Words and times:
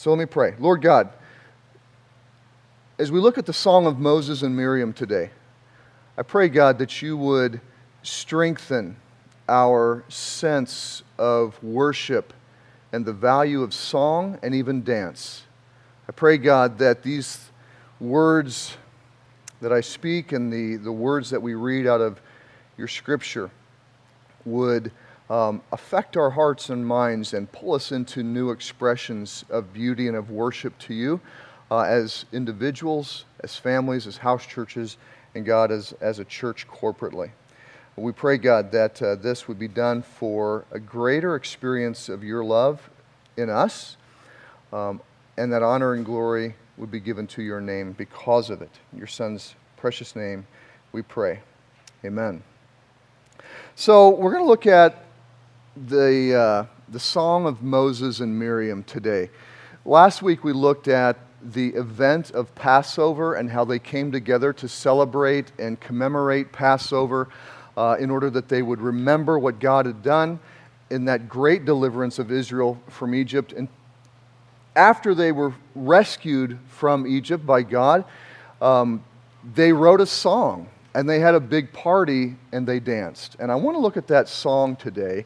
So 0.00 0.08
let 0.08 0.18
me 0.18 0.24
pray. 0.24 0.54
Lord 0.58 0.80
God, 0.80 1.10
as 2.98 3.12
we 3.12 3.20
look 3.20 3.36
at 3.36 3.44
the 3.44 3.52
song 3.52 3.84
of 3.84 3.98
Moses 3.98 4.40
and 4.40 4.56
Miriam 4.56 4.94
today, 4.94 5.28
I 6.16 6.22
pray, 6.22 6.48
God, 6.48 6.78
that 6.78 7.02
you 7.02 7.18
would 7.18 7.60
strengthen 8.02 8.96
our 9.46 10.02
sense 10.08 11.02
of 11.18 11.62
worship 11.62 12.32
and 12.94 13.04
the 13.04 13.12
value 13.12 13.62
of 13.62 13.74
song 13.74 14.38
and 14.42 14.54
even 14.54 14.82
dance. 14.84 15.42
I 16.08 16.12
pray, 16.12 16.38
God, 16.38 16.78
that 16.78 17.02
these 17.02 17.50
words 18.00 18.78
that 19.60 19.70
I 19.70 19.82
speak 19.82 20.32
and 20.32 20.50
the, 20.50 20.76
the 20.76 20.92
words 20.92 21.28
that 21.28 21.42
we 21.42 21.52
read 21.52 21.86
out 21.86 22.00
of 22.00 22.22
your 22.78 22.88
scripture 22.88 23.50
would 24.46 24.92
um, 25.30 25.62
affect 25.70 26.16
our 26.16 26.30
hearts 26.30 26.68
and 26.68 26.84
minds 26.84 27.32
and 27.32 27.50
pull 27.52 27.74
us 27.74 27.92
into 27.92 28.22
new 28.22 28.50
expressions 28.50 29.44
of 29.48 29.72
beauty 29.72 30.08
and 30.08 30.16
of 30.16 30.30
worship 30.30 30.76
to 30.80 30.92
you 30.92 31.20
uh, 31.70 31.82
as 31.82 32.24
individuals, 32.32 33.24
as 33.44 33.56
families, 33.56 34.08
as 34.08 34.18
house 34.18 34.44
churches, 34.44 34.96
and 35.36 35.46
God 35.46 35.70
as, 35.70 35.92
as 36.00 36.18
a 36.18 36.24
church 36.24 36.66
corporately. 36.66 37.30
We 37.94 38.12
pray, 38.12 38.38
God, 38.38 38.72
that 38.72 39.00
uh, 39.00 39.14
this 39.14 39.46
would 39.46 39.58
be 39.58 39.68
done 39.68 40.02
for 40.02 40.64
a 40.72 40.80
greater 40.80 41.36
experience 41.36 42.08
of 42.08 42.24
your 42.24 42.42
love 42.42 42.90
in 43.36 43.48
us, 43.50 43.96
um, 44.72 45.00
and 45.36 45.52
that 45.52 45.62
honor 45.62 45.94
and 45.94 46.04
glory 46.04 46.56
would 46.76 46.90
be 46.90 46.98
given 46.98 47.26
to 47.28 47.42
your 47.42 47.60
name 47.60 47.92
because 47.92 48.50
of 48.50 48.62
it. 48.62 48.70
In 48.92 48.98
your 48.98 49.06
Son's 49.06 49.54
precious 49.76 50.16
name, 50.16 50.46
we 50.92 51.02
pray. 51.02 51.40
Amen. 52.04 52.42
So, 53.76 54.08
we're 54.10 54.32
going 54.32 54.44
to 54.44 54.48
look 54.48 54.66
at 54.66 55.04
the, 55.76 56.34
uh, 56.34 56.66
the 56.88 57.00
Song 57.00 57.46
of 57.46 57.62
Moses 57.62 58.20
and 58.20 58.38
Miriam 58.38 58.82
today. 58.84 59.30
Last 59.84 60.22
week, 60.22 60.44
we 60.44 60.52
looked 60.52 60.88
at 60.88 61.16
the 61.42 61.68
event 61.68 62.32
of 62.32 62.54
Passover 62.54 63.34
and 63.34 63.50
how 63.50 63.64
they 63.64 63.78
came 63.78 64.12
together 64.12 64.52
to 64.52 64.68
celebrate 64.68 65.52
and 65.58 65.80
commemorate 65.80 66.52
Passover 66.52 67.28
uh, 67.76 67.96
in 67.98 68.10
order 68.10 68.28
that 68.30 68.48
they 68.48 68.62
would 68.62 68.80
remember 68.80 69.38
what 69.38 69.58
God 69.58 69.86
had 69.86 70.02
done 70.02 70.38
in 70.90 71.04
that 71.06 71.28
great 71.28 71.64
deliverance 71.64 72.18
of 72.18 72.30
Israel 72.30 72.78
from 72.88 73.14
Egypt. 73.14 73.52
And 73.52 73.68
after 74.76 75.14
they 75.14 75.32
were 75.32 75.54
rescued 75.74 76.58
from 76.68 77.06
Egypt 77.06 77.46
by 77.46 77.62
God, 77.62 78.04
um, 78.60 79.02
they 79.54 79.72
wrote 79.72 80.00
a 80.00 80.06
song 80.06 80.68
and 80.94 81.08
they 81.08 81.20
had 81.20 81.34
a 81.34 81.40
big 81.40 81.72
party 81.72 82.36
and 82.52 82.66
they 82.66 82.80
danced. 82.80 83.36
And 83.38 83.50
I 83.50 83.54
want 83.54 83.76
to 83.76 83.80
look 83.80 83.96
at 83.96 84.08
that 84.08 84.28
song 84.28 84.76
today 84.76 85.24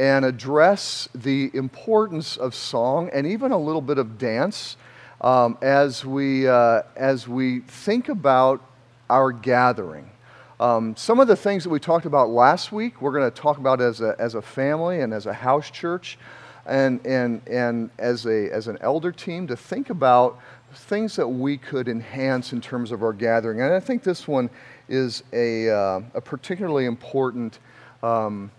and 0.00 0.24
address 0.24 1.10
the 1.14 1.50
importance 1.52 2.38
of 2.38 2.54
song 2.54 3.10
and 3.12 3.26
even 3.26 3.52
a 3.52 3.58
little 3.58 3.82
bit 3.82 3.98
of 3.98 4.16
dance 4.16 4.78
um, 5.20 5.58
as, 5.60 6.06
we, 6.06 6.48
uh, 6.48 6.80
as 6.96 7.28
we 7.28 7.60
think 7.60 8.08
about 8.08 8.64
our 9.10 9.30
gathering. 9.30 10.10
Um, 10.58 10.96
some 10.96 11.20
of 11.20 11.28
the 11.28 11.36
things 11.36 11.64
that 11.64 11.68
we 11.68 11.78
talked 11.78 12.06
about 12.06 12.30
last 12.30 12.72
week, 12.72 13.02
we're 13.02 13.12
going 13.12 13.30
to 13.30 13.40
talk 13.42 13.58
about 13.58 13.82
as 13.82 14.00
a, 14.00 14.16
as 14.18 14.34
a 14.34 14.40
family 14.40 15.02
and 15.02 15.12
as 15.12 15.26
a 15.26 15.34
house 15.34 15.70
church 15.70 16.18
and, 16.64 17.04
and, 17.06 17.46
and 17.46 17.90
as, 17.98 18.24
a, 18.24 18.50
as 18.50 18.68
an 18.68 18.78
elder 18.80 19.12
team 19.12 19.46
to 19.48 19.56
think 19.56 19.90
about 19.90 20.40
things 20.72 21.14
that 21.16 21.28
we 21.28 21.58
could 21.58 21.88
enhance 21.88 22.54
in 22.54 22.62
terms 22.62 22.90
of 22.90 23.02
our 23.02 23.12
gathering. 23.12 23.60
And 23.60 23.74
I 23.74 23.80
think 23.80 24.02
this 24.02 24.26
one 24.26 24.48
is 24.88 25.24
a, 25.34 25.68
uh, 25.68 26.00
a 26.14 26.20
particularly 26.22 26.86
important 26.86 27.58
um, 28.02 28.50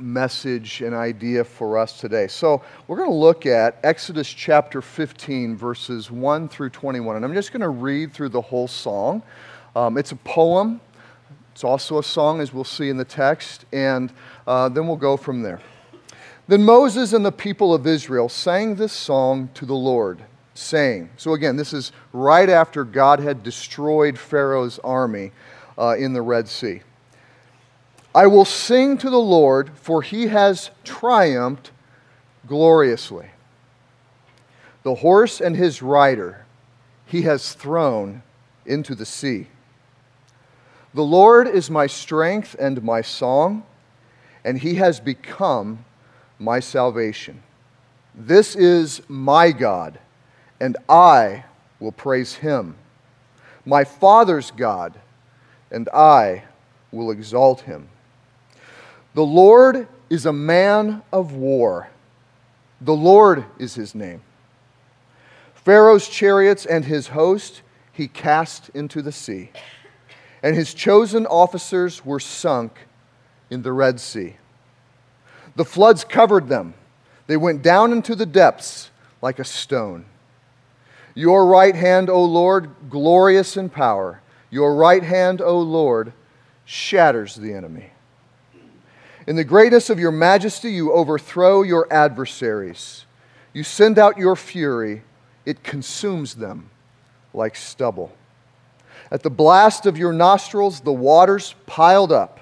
message 0.00 0.80
and 0.82 0.94
idea 0.94 1.44
for 1.44 1.78
us 1.78 2.00
today. 2.00 2.26
So 2.28 2.62
we're 2.86 2.96
going 2.96 3.10
to 3.10 3.14
look 3.14 3.46
at 3.46 3.78
Exodus 3.82 4.28
chapter 4.28 4.80
15, 4.80 5.56
verses 5.56 6.10
1 6.10 6.48
through 6.48 6.70
21. 6.70 7.16
And 7.16 7.24
I'm 7.24 7.34
just 7.34 7.52
going 7.52 7.60
to 7.60 7.68
read 7.68 8.12
through 8.12 8.30
the 8.30 8.40
whole 8.40 8.68
song. 8.68 9.22
Um, 9.76 9.98
it's 9.98 10.12
a 10.12 10.16
poem 10.16 10.80
it's 11.58 11.64
also 11.64 11.98
a 11.98 12.04
song, 12.04 12.40
as 12.40 12.54
we'll 12.54 12.62
see 12.62 12.88
in 12.88 12.96
the 12.96 13.04
text, 13.04 13.64
and 13.72 14.12
uh, 14.46 14.68
then 14.68 14.86
we'll 14.86 14.94
go 14.94 15.16
from 15.16 15.42
there. 15.42 15.58
Then 16.46 16.62
Moses 16.62 17.12
and 17.12 17.26
the 17.26 17.32
people 17.32 17.74
of 17.74 17.84
Israel 17.84 18.28
sang 18.28 18.76
this 18.76 18.92
song 18.92 19.50
to 19.54 19.66
the 19.66 19.74
Lord, 19.74 20.22
saying, 20.54 21.10
So 21.16 21.32
again, 21.32 21.56
this 21.56 21.72
is 21.72 21.90
right 22.12 22.48
after 22.48 22.84
God 22.84 23.18
had 23.18 23.42
destroyed 23.42 24.16
Pharaoh's 24.16 24.78
army 24.84 25.32
uh, 25.76 25.96
in 25.98 26.12
the 26.12 26.22
Red 26.22 26.46
Sea. 26.46 26.82
I 28.14 28.26
will 28.26 28.44
sing 28.44 28.98
to 28.98 29.10
the 29.10 29.18
Lord, 29.20 29.70
for 29.74 30.02
he 30.02 30.28
has 30.28 30.70
triumphed 30.82 31.70
gloriously. 32.46 33.30
The 34.82 34.96
horse 34.96 35.40
and 35.40 35.56
his 35.56 35.82
rider 35.82 36.46
he 37.06 37.22
has 37.22 37.52
thrown 37.52 38.22
into 38.66 38.94
the 38.94 39.06
sea. 39.06 39.48
The 40.94 41.04
Lord 41.04 41.46
is 41.46 41.70
my 41.70 41.86
strength 41.86 42.56
and 42.58 42.82
my 42.82 43.02
song, 43.02 43.64
and 44.44 44.58
he 44.58 44.76
has 44.76 45.00
become 45.00 45.84
my 46.38 46.60
salvation. 46.60 47.42
This 48.14 48.56
is 48.56 49.02
my 49.08 49.52
God, 49.52 49.98
and 50.60 50.76
I 50.88 51.44
will 51.78 51.92
praise 51.92 52.34
him. 52.34 52.76
My 53.64 53.84
Father's 53.84 54.50
God, 54.50 54.98
and 55.70 55.88
I 55.90 56.44
will 56.90 57.10
exalt 57.10 57.62
him. 57.62 57.88
The 59.14 59.24
Lord 59.24 59.88
is 60.10 60.26
a 60.26 60.32
man 60.32 61.02
of 61.12 61.32
war. 61.32 61.88
The 62.80 62.94
Lord 62.94 63.44
is 63.58 63.74
his 63.74 63.94
name. 63.94 64.22
Pharaoh's 65.54 66.08
chariots 66.08 66.64
and 66.64 66.84
his 66.84 67.08
host 67.08 67.62
he 67.92 68.08
cast 68.08 68.68
into 68.70 69.02
the 69.02 69.12
sea 69.12 69.50
and 70.42 70.54
his 70.54 70.74
chosen 70.74 71.26
officers 71.26 72.04
were 72.04 72.20
sunk 72.20 72.86
in 73.50 73.62
the 73.62 73.72
Red 73.72 74.00
Sea. 74.00 74.36
The 75.56 75.64
floods 75.64 76.04
covered 76.04 76.48
them, 76.48 76.74
they 77.26 77.36
went 77.36 77.62
down 77.62 77.92
into 77.92 78.14
the 78.14 78.26
depths 78.26 78.90
like 79.20 79.38
a 79.38 79.44
stone. 79.44 80.06
Your 81.14 81.46
right 81.46 81.74
hand, 81.74 82.08
O 82.08 82.24
Lord, 82.24 82.70
glorious 82.88 83.56
in 83.56 83.68
power. 83.68 84.22
Your 84.50 84.76
right 84.76 85.02
hand, 85.02 85.42
O 85.42 85.58
Lord, 85.58 86.12
shatters 86.64 87.34
the 87.34 87.52
enemy. 87.52 87.90
In 89.28 89.36
the 89.36 89.44
greatness 89.44 89.90
of 89.90 90.00
your 90.00 90.10
majesty, 90.10 90.70
you 90.70 90.90
overthrow 90.90 91.60
your 91.60 91.86
adversaries. 91.92 93.04
You 93.52 93.62
send 93.62 93.98
out 93.98 94.16
your 94.16 94.34
fury, 94.34 95.02
it 95.44 95.62
consumes 95.62 96.36
them 96.36 96.70
like 97.34 97.54
stubble. 97.54 98.10
At 99.10 99.22
the 99.22 99.28
blast 99.28 99.84
of 99.84 99.98
your 99.98 100.14
nostrils, 100.14 100.80
the 100.80 100.94
waters 100.94 101.54
piled 101.66 102.10
up. 102.10 102.40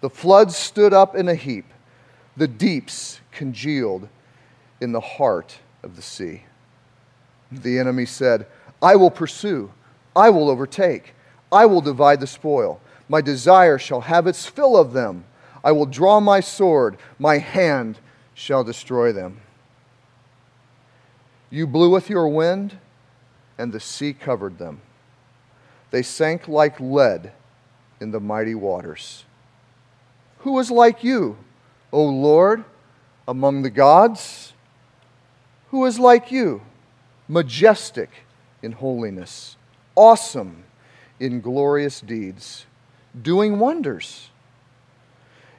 The 0.00 0.10
floods 0.10 0.56
stood 0.56 0.92
up 0.92 1.14
in 1.14 1.28
a 1.28 1.36
heap. 1.36 1.66
The 2.36 2.48
deeps 2.48 3.20
congealed 3.30 4.08
in 4.80 4.90
the 4.90 4.98
heart 4.98 5.58
of 5.84 5.94
the 5.94 6.02
sea. 6.02 6.42
The 7.52 7.78
enemy 7.78 8.06
said, 8.06 8.48
I 8.82 8.96
will 8.96 9.12
pursue, 9.12 9.70
I 10.16 10.30
will 10.30 10.50
overtake, 10.50 11.14
I 11.52 11.66
will 11.66 11.80
divide 11.80 12.18
the 12.18 12.26
spoil. 12.26 12.80
My 13.08 13.20
desire 13.20 13.78
shall 13.78 14.00
have 14.00 14.26
its 14.26 14.46
fill 14.46 14.76
of 14.76 14.94
them. 14.94 15.26
I 15.64 15.72
will 15.72 15.86
draw 15.86 16.20
my 16.20 16.40
sword, 16.40 16.98
my 17.18 17.38
hand 17.38 17.98
shall 18.34 18.64
destroy 18.64 19.12
them. 19.12 19.40
You 21.50 21.66
blew 21.66 21.90
with 21.90 22.08
your 22.10 22.28
wind, 22.28 22.78
and 23.58 23.72
the 23.72 23.80
sea 23.80 24.12
covered 24.12 24.58
them. 24.58 24.80
They 25.90 26.02
sank 26.02 26.48
like 26.48 26.80
lead 26.80 27.32
in 28.00 28.10
the 28.10 28.20
mighty 28.20 28.54
waters. 28.54 29.24
Who 30.38 30.58
is 30.58 30.70
like 30.70 31.04
you, 31.04 31.36
O 31.92 32.02
Lord, 32.02 32.64
among 33.28 33.62
the 33.62 33.70
gods? 33.70 34.54
Who 35.70 35.84
is 35.84 35.98
like 35.98 36.32
you, 36.32 36.62
majestic 37.28 38.10
in 38.62 38.72
holiness, 38.72 39.56
awesome 39.94 40.64
in 41.20 41.40
glorious 41.40 42.00
deeds, 42.00 42.66
doing 43.20 43.58
wonders? 43.58 44.30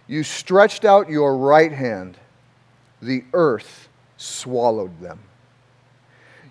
You 0.07 0.23
stretched 0.23 0.85
out 0.85 1.09
your 1.09 1.37
right 1.37 1.71
hand, 1.71 2.17
the 3.01 3.23
earth 3.33 3.89
swallowed 4.17 4.99
them. 4.99 5.19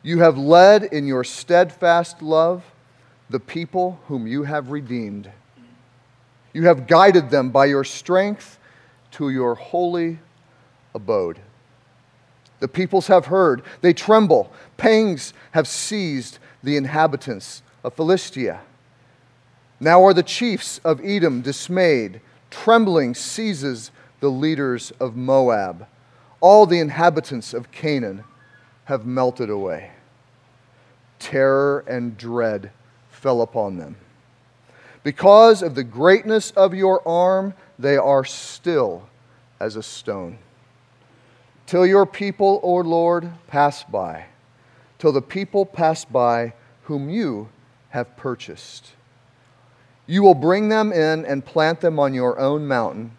You 0.03 0.21
have 0.21 0.37
led 0.37 0.85
in 0.85 1.07
your 1.07 1.25
steadfast 1.25 2.23
love 2.23 2.65
the 3.31 3.41
people 3.41 4.01
whom 4.09 4.27
you 4.27 4.43
have 4.43 4.71
redeemed. 4.71 5.31
You 6.53 6.65
have 6.65 6.87
guided 6.87 7.31
them 7.31 7.51
by 7.51 7.67
your 7.67 7.85
strength 7.85 8.59
to 9.13 9.31
your 9.31 9.55
holy 9.55 10.19
abode. 10.95 11.39
The 12.61 12.69
peoples 12.69 13.07
have 13.07 13.27
heard, 13.27 13.63
they 13.81 13.93
tremble. 13.93 14.53
Pangs 14.77 15.33
have 15.53 15.67
seized 15.67 16.39
the 16.63 16.77
inhabitants 16.77 17.63
of 17.83 17.95
Philistia. 17.95 18.61
Now 19.81 20.05
are 20.05 20.15
the 20.15 20.23
chiefs 20.23 20.81
of 20.85 21.01
Edom 21.05 21.41
dismayed. 21.41 22.21
Trembling 22.53 23.15
seizes 23.15 23.91
the 24.21 24.29
leaders 24.29 24.93
of 25.01 25.17
Moab. 25.17 25.87
All 26.41 26.67
the 26.67 26.79
inhabitants 26.79 27.55
of 27.55 27.73
Canaan 27.73 28.25
have 28.85 29.07
melted 29.07 29.49
away. 29.49 29.91
Terror 31.19 31.83
and 31.89 32.17
dread 32.17 32.71
fell 33.09 33.41
upon 33.41 33.79
them. 33.79 33.97
Because 35.03 35.63
of 35.63 35.75
the 35.75 35.83
greatness 35.83 36.51
of 36.51 36.75
your 36.75 37.07
arm, 37.09 37.55
they 37.79 37.97
are 37.97 38.25
still 38.25 39.09
as 39.59 39.75
a 39.75 39.83
stone. 39.83 40.39
Till 41.67 41.87
your 41.87 42.05
people, 42.05 42.61
O 42.63 42.75
Lord, 42.77 43.31
pass 43.47 43.83
by, 43.83 44.27
till 44.99 45.13
the 45.13 45.23
people 45.23 45.65
pass 45.65 46.05
by 46.05 46.53
whom 46.83 47.09
you 47.09 47.49
have 47.89 48.15
purchased. 48.17 48.93
You 50.07 50.23
will 50.23 50.35
bring 50.35 50.69
them 50.69 50.93
in 50.93 51.25
and 51.25 51.45
plant 51.45 51.81
them 51.81 51.99
on 51.99 52.15
your 52.15 52.39
own 52.39 52.67
mountain, 52.67 53.17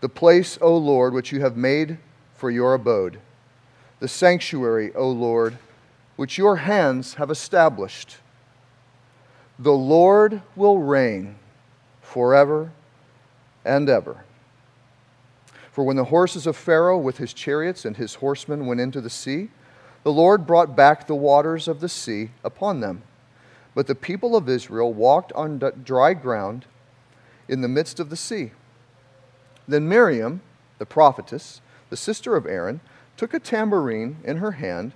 the 0.00 0.08
place, 0.08 0.58
O 0.60 0.76
Lord, 0.76 1.12
which 1.12 1.32
you 1.32 1.40
have 1.40 1.56
made 1.56 1.98
for 2.34 2.50
your 2.50 2.74
abode, 2.74 3.20
the 4.00 4.08
sanctuary, 4.08 4.94
O 4.94 5.08
Lord, 5.08 5.58
which 6.16 6.38
your 6.38 6.56
hands 6.56 7.14
have 7.14 7.30
established. 7.30 8.16
The 9.58 9.72
Lord 9.72 10.42
will 10.54 10.78
reign 10.78 11.36
forever 12.00 12.72
and 13.64 13.88
ever. 13.88 14.24
For 15.70 15.84
when 15.84 15.96
the 15.96 16.04
horses 16.04 16.46
of 16.46 16.56
Pharaoh 16.56 16.98
with 16.98 17.18
his 17.18 17.34
chariots 17.34 17.84
and 17.84 17.96
his 17.96 18.14
horsemen 18.14 18.64
went 18.64 18.80
into 18.80 19.02
the 19.02 19.10
sea, 19.10 19.50
the 20.04 20.12
Lord 20.12 20.46
brought 20.46 20.74
back 20.74 21.06
the 21.06 21.14
waters 21.14 21.68
of 21.68 21.80
the 21.80 21.88
sea 21.88 22.30
upon 22.42 22.80
them. 22.80 23.02
But 23.76 23.86
the 23.86 23.94
people 23.94 24.34
of 24.34 24.48
Israel 24.48 24.94
walked 24.94 25.34
on 25.34 25.58
dry 25.84 26.14
ground 26.14 26.64
in 27.46 27.60
the 27.60 27.68
midst 27.68 28.00
of 28.00 28.08
the 28.08 28.16
sea. 28.16 28.52
Then 29.68 29.86
Miriam, 29.86 30.40
the 30.78 30.86
prophetess, 30.86 31.60
the 31.90 31.96
sister 31.96 32.36
of 32.36 32.46
Aaron, 32.46 32.80
took 33.18 33.34
a 33.34 33.38
tambourine 33.38 34.16
in 34.24 34.38
her 34.38 34.52
hand, 34.52 34.94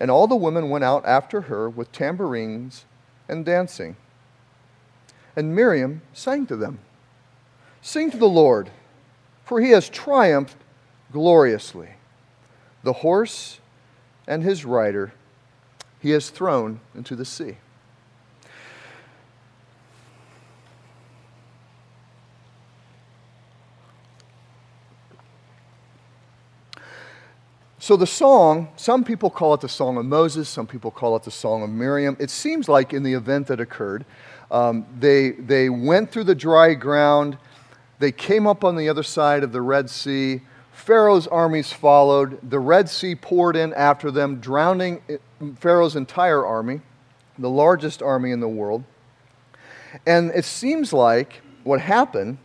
and 0.00 0.10
all 0.10 0.26
the 0.26 0.34
women 0.34 0.70
went 0.70 0.82
out 0.82 1.04
after 1.04 1.42
her 1.42 1.68
with 1.68 1.92
tambourines 1.92 2.86
and 3.28 3.44
dancing. 3.44 3.96
And 5.36 5.54
Miriam 5.54 6.00
sang 6.14 6.46
to 6.46 6.56
them 6.56 6.78
Sing 7.82 8.10
to 8.12 8.16
the 8.16 8.24
Lord, 8.24 8.70
for 9.44 9.60
he 9.60 9.72
has 9.72 9.90
triumphed 9.90 10.56
gloriously. 11.12 11.96
The 12.82 12.94
horse 12.94 13.60
and 14.26 14.42
his 14.42 14.64
rider 14.64 15.12
he 16.00 16.12
has 16.12 16.30
thrown 16.30 16.80
into 16.94 17.14
the 17.14 17.26
sea. 17.26 17.58
So, 27.82 27.96
the 27.96 28.06
song, 28.06 28.68
some 28.76 29.02
people 29.02 29.28
call 29.28 29.54
it 29.54 29.60
the 29.60 29.68
Song 29.68 29.96
of 29.96 30.06
Moses, 30.06 30.48
some 30.48 30.68
people 30.68 30.92
call 30.92 31.16
it 31.16 31.24
the 31.24 31.32
Song 31.32 31.64
of 31.64 31.70
Miriam. 31.70 32.16
It 32.20 32.30
seems 32.30 32.68
like 32.68 32.92
in 32.92 33.02
the 33.02 33.14
event 33.14 33.48
that 33.48 33.58
occurred, 33.58 34.04
um, 34.52 34.86
they, 35.00 35.32
they 35.32 35.68
went 35.68 36.12
through 36.12 36.22
the 36.22 36.34
dry 36.36 36.74
ground, 36.74 37.38
they 37.98 38.12
came 38.12 38.46
up 38.46 38.62
on 38.62 38.76
the 38.76 38.88
other 38.88 39.02
side 39.02 39.42
of 39.42 39.50
the 39.50 39.60
Red 39.60 39.90
Sea. 39.90 40.42
Pharaoh's 40.70 41.26
armies 41.26 41.72
followed. 41.72 42.38
The 42.48 42.60
Red 42.60 42.88
Sea 42.88 43.16
poured 43.16 43.56
in 43.56 43.74
after 43.74 44.12
them, 44.12 44.38
drowning 44.38 45.02
Pharaoh's 45.58 45.96
entire 45.96 46.46
army, 46.46 46.82
the 47.36 47.50
largest 47.50 48.00
army 48.00 48.30
in 48.30 48.38
the 48.38 48.48
world. 48.48 48.84
And 50.06 50.30
it 50.36 50.44
seems 50.44 50.92
like 50.92 51.42
what 51.64 51.80
happened 51.80 52.38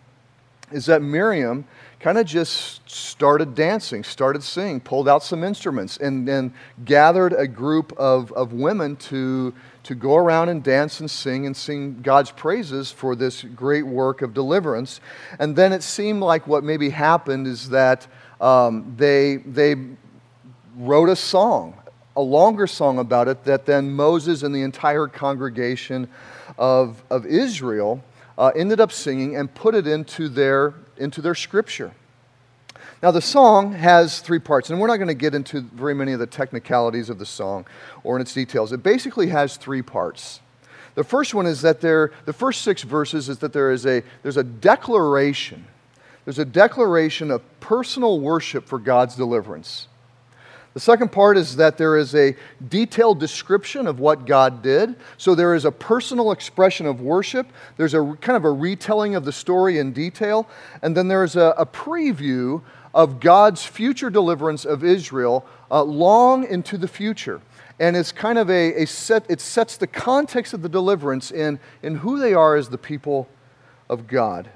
is 0.71 0.87
that 0.87 1.03
Miriam 1.03 1.67
kind 1.99 2.17
of 2.17 2.27
just 2.27 2.87
started 2.89 3.55
dancing, 3.55 4.03
started 4.03 4.43
singing, 4.43 4.79
pulled 4.79 5.09
out 5.09 5.23
some 5.23 5.43
instruments, 5.43 5.97
and 5.97 6.27
then 6.27 6.53
gathered 6.85 7.33
a 7.33 7.47
group 7.47 7.91
of, 7.97 8.31
of 8.33 8.53
women 8.53 8.95
to, 8.95 9.53
to 9.83 9.95
go 9.95 10.15
around 10.15 10.49
and 10.49 10.63
dance 10.63 10.99
and 10.99 11.09
sing 11.09 11.47
and 11.47 11.57
sing 11.57 11.99
God's 12.01 12.29
praises 12.29 12.91
for 12.91 13.15
this 13.15 13.41
great 13.43 13.85
work 13.85 14.21
of 14.21 14.33
deliverance. 14.35 15.01
And 15.39 15.55
then 15.55 15.73
it 15.73 15.81
seemed 15.81 16.21
like 16.21 16.45
what 16.45 16.63
maybe 16.63 16.89
happened 16.91 17.47
is 17.47 17.69
that 17.69 18.05
um, 18.39 18.93
they, 18.95 19.37
they 19.37 19.75
wrote 20.75 21.09
a 21.09 21.15
song, 21.15 21.75
a 22.15 22.21
longer 22.21 22.67
song 22.67 22.99
about 22.99 23.27
it, 23.27 23.43
that 23.45 23.65
then 23.65 23.91
Moses 23.91 24.43
and 24.43 24.53
the 24.53 24.61
entire 24.61 25.07
congregation 25.07 26.07
of, 26.59 27.03
of 27.09 27.25
Israel. 27.25 28.03
Uh, 28.37 28.51
ended 28.55 28.79
up 28.79 28.91
singing 28.91 29.35
and 29.35 29.51
put 29.55 29.73
it 29.73 29.87
into 29.87 30.29
their 30.29 30.75
into 30.97 31.21
their 31.21 31.35
scripture. 31.35 31.93
Now, 33.01 33.11
the 33.11 33.21
song 33.21 33.73
has 33.73 34.21
three 34.21 34.39
parts, 34.39 34.69
and 34.69 34.79
we're 34.79 34.87
not 34.87 34.97
going 34.97 35.07
to 35.07 35.13
get 35.13 35.35
into 35.35 35.61
very 35.61 35.93
many 35.93 36.13
of 36.13 36.19
the 36.19 36.25
technicalities 36.25 37.09
of 37.09 37.19
the 37.19 37.25
song 37.25 37.65
or 38.03 38.15
in 38.15 38.21
its 38.21 38.33
details. 38.33 38.73
It 38.73 38.81
basically 38.81 39.27
has 39.27 39.55
three 39.55 39.83
parts. 39.83 40.39
The 40.95 41.03
first 41.03 41.35
one 41.35 41.45
is 41.45 41.61
that 41.61 41.79
there, 41.79 42.11
the 42.25 42.33
first 42.33 42.63
six 42.63 42.81
verses 42.81 43.29
is 43.29 43.37
that 43.39 43.53
there 43.53 43.71
is 43.71 43.85
a, 43.85 44.01
there's 44.23 44.37
a 44.37 44.43
declaration. 44.43 45.67
There's 46.25 46.39
a 46.39 46.45
declaration 46.45 47.29
of 47.29 47.43
personal 47.59 48.19
worship 48.19 48.65
for 48.65 48.79
God's 48.79 49.15
deliverance. 49.15 49.87
The 50.77 50.81
second 50.81 51.11
part 51.11 51.37
is 51.37 51.55
that 51.55 51.75
there 51.79 51.97
is 51.97 52.13
a 52.13 52.35
detailed 52.69 53.19
description 53.19 53.87
of 53.87 53.99
what 53.99 54.27
God 54.27 54.61
did. 54.61 54.95
So 55.17 55.33
there 55.33 55.55
is 55.55 55.65
a 55.65 55.71
personal 55.71 56.31
expression 56.31 56.85
of 56.85 57.01
worship. 57.01 57.47
There's 57.77 57.95
a 57.95 58.15
kind 58.21 58.37
of 58.37 58.45
a 58.45 58.51
retelling 58.51 59.15
of 59.15 59.25
the 59.25 59.31
story 59.31 59.79
in 59.79 59.91
detail. 59.91 60.47
And 60.83 60.95
then 60.95 61.07
there's 61.07 61.35
a, 61.35 61.55
a 61.57 61.65
preview 61.65 62.61
of 62.93 63.19
God's 63.19 63.65
future 63.65 64.11
deliverance 64.11 64.65
of 64.65 64.83
Israel 64.83 65.47
uh, 65.71 65.81
long 65.81 66.45
into 66.45 66.77
the 66.77 66.87
future. 66.87 67.41
And 67.79 67.97
it's 67.97 68.11
kind 68.11 68.37
of 68.37 68.47
a, 68.51 68.83
a 68.83 68.85
set, 68.85 69.25
it 69.29 69.41
sets 69.41 69.77
the 69.77 69.87
context 69.87 70.53
of 70.53 70.61
the 70.61 70.69
deliverance 70.69 71.31
in, 71.31 71.59
in 71.81 71.95
who 71.95 72.19
they 72.19 72.35
are 72.35 72.55
as 72.55 72.69
the 72.69 72.77
people 72.77 73.27
of 73.89 74.05
God. 74.05 74.47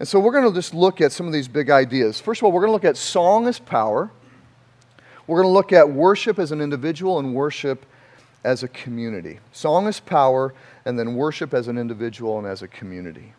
And 0.00 0.08
so 0.08 0.18
we're 0.18 0.32
going 0.32 0.52
to 0.52 0.52
just 0.52 0.74
look 0.74 1.00
at 1.00 1.12
some 1.12 1.28
of 1.28 1.32
these 1.32 1.46
big 1.46 1.70
ideas. 1.70 2.20
First 2.20 2.40
of 2.40 2.46
all, 2.46 2.50
we're 2.50 2.62
going 2.62 2.70
to 2.70 2.72
look 2.72 2.84
at 2.84 2.96
song 2.96 3.46
as 3.46 3.60
power. 3.60 4.10
We're 5.26 5.42
going 5.42 5.52
to 5.52 5.54
look 5.54 5.72
at 5.72 5.88
worship 5.90 6.38
as 6.38 6.52
an 6.52 6.60
individual 6.60 7.18
and 7.18 7.34
worship 7.34 7.86
as 8.44 8.62
a 8.62 8.68
community. 8.68 9.38
Song 9.52 9.86
is 9.86 10.00
power, 10.00 10.52
and 10.84 10.98
then 10.98 11.14
worship 11.14 11.54
as 11.54 11.68
an 11.68 11.78
individual 11.78 12.38
and 12.38 12.46
as 12.46 12.62
a 12.62 12.68
community. 12.68 13.34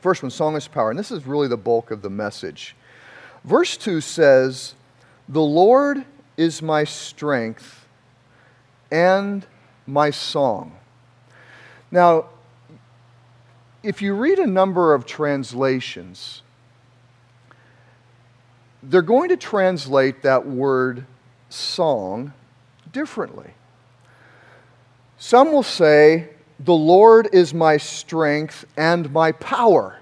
First 0.00 0.22
one, 0.22 0.30
song 0.30 0.56
is 0.56 0.66
power. 0.66 0.90
And 0.90 0.98
this 0.98 1.10
is 1.10 1.26
really 1.26 1.48
the 1.48 1.58
bulk 1.58 1.90
of 1.90 2.02
the 2.02 2.10
message. 2.10 2.74
Verse 3.44 3.76
2 3.76 4.00
says, 4.00 4.74
The 5.28 5.42
Lord 5.42 6.04
is 6.36 6.62
my 6.62 6.84
strength 6.84 7.86
and 8.90 9.46
my 9.86 10.10
song. 10.10 10.76
Now, 11.90 12.26
if 13.82 14.00
you 14.00 14.14
read 14.14 14.38
a 14.38 14.46
number 14.46 14.94
of 14.94 15.04
translations, 15.04 16.42
they're 18.82 19.02
going 19.02 19.28
to 19.28 19.36
translate 19.36 20.22
that 20.22 20.46
word 20.46 21.06
song 21.48 22.32
differently. 22.92 23.50
Some 25.18 25.52
will 25.52 25.62
say, 25.62 26.30
The 26.58 26.74
Lord 26.74 27.28
is 27.32 27.52
my 27.52 27.76
strength 27.76 28.64
and 28.76 29.12
my 29.12 29.32
power. 29.32 29.98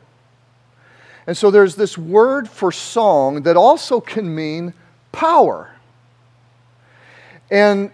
And 1.26 1.36
so 1.36 1.50
there's 1.50 1.74
this 1.74 1.98
word 1.98 2.48
for 2.48 2.72
song 2.72 3.42
that 3.42 3.56
also 3.56 4.00
can 4.00 4.34
mean 4.34 4.72
power. 5.12 5.70
And 7.50 7.90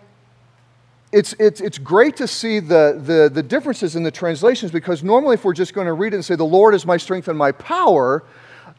it's, 1.11 1.35
it's, 1.39 1.61
it's 1.61 1.79
great 1.79 2.17
to 2.17 2.29
see 2.29 2.61
the, 2.61 3.01
the, 3.03 3.31
the 3.33 3.43
differences 3.43 3.97
in 3.97 4.03
the 4.03 4.11
translations 4.11 4.71
because 4.73 5.03
normally, 5.03 5.35
if 5.35 5.45
we're 5.45 5.55
just 5.55 5.73
going 5.73 5.87
to 5.87 5.93
read 5.93 6.13
it 6.13 6.17
and 6.17 6.25
say, 6.25 6.37
The 6.37 6.45
Lord 6.45 6.75
is 6.75 6.85
my 6.85 6.97
strength 6.97 7.29
and 7.29 7.39
my 7.39 7.53
power, 7.53 8.25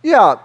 yeah, 0.06 0.36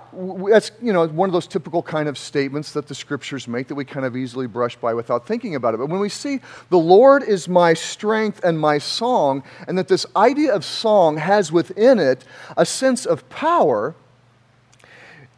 that's 0.49 0.71
you 0.81 0.90
know 0.90 1.07
one 1.07 1.29
of 1.29 1.35
those 1.35 1.47
typical 1.47 1.83
kind 1.83 2.09
of 2.09 2.17
statements 2.17 2.73
that 2.73 2.88
the 2.88 2.95
scriptures 2.95 3.47
make 3.47 3.69
that 3.69 3.75
we 3.75 3.85
kind 3.85 4.07
of 4.07 4.17
easily 4.17 4.47
brush 4.47 4.75
by 4.75 4.95
without 4.95 5.26
thinking 5.26 5.55
about 5.55 5.75
it. 5.75 5.76
But 5.76 5.90
when 5.90 6.00
we 6.00 6.09
see 6.09 6.40
the 6.71 6.79
Lord 6.79 7.23
is 7.23 7.47
my 7.47 7.75
strength 7.75 8.43
and 8.43 8.59
my 8.59 8.79
song, 8.79 9.43
and 9.69 9.76
that 9.76 9.87
this 9.87 10.07
idea 10.17 10.55
of 10.55 10.64
song 10.64 11.19
has 11.19 11.52
within 11.52 11.99
it 11.99 12.25
a 12.57 12.64
sense 12.64 13.05
of 13.05 13.29
power, 13.29 13.95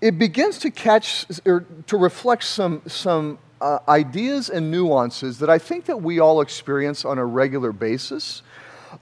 it 0.01 0.21
begins 0.21 0.59
to 0.61 0.71
catch 0.71 1.27
or 1.45 1.67
to 1.89 1.97
reflect 1.97 2.45
some 2.45 2.81
some 2.87 3.41
uh, 3.61 3.81
ideas 3.89 4.49
and 4.51 4.71
nuances 4.71 5.41
that 5.41 5.51
I 5.51 5.59
think 5.59 5.87
that 5.87 6.01
we 6.01 6.21
all 6.21 6.43
experience 6.43 7.05
on 7.05 7.19
a 7.19 7.27
regular 7.27 7.73
basis 7.73 8.43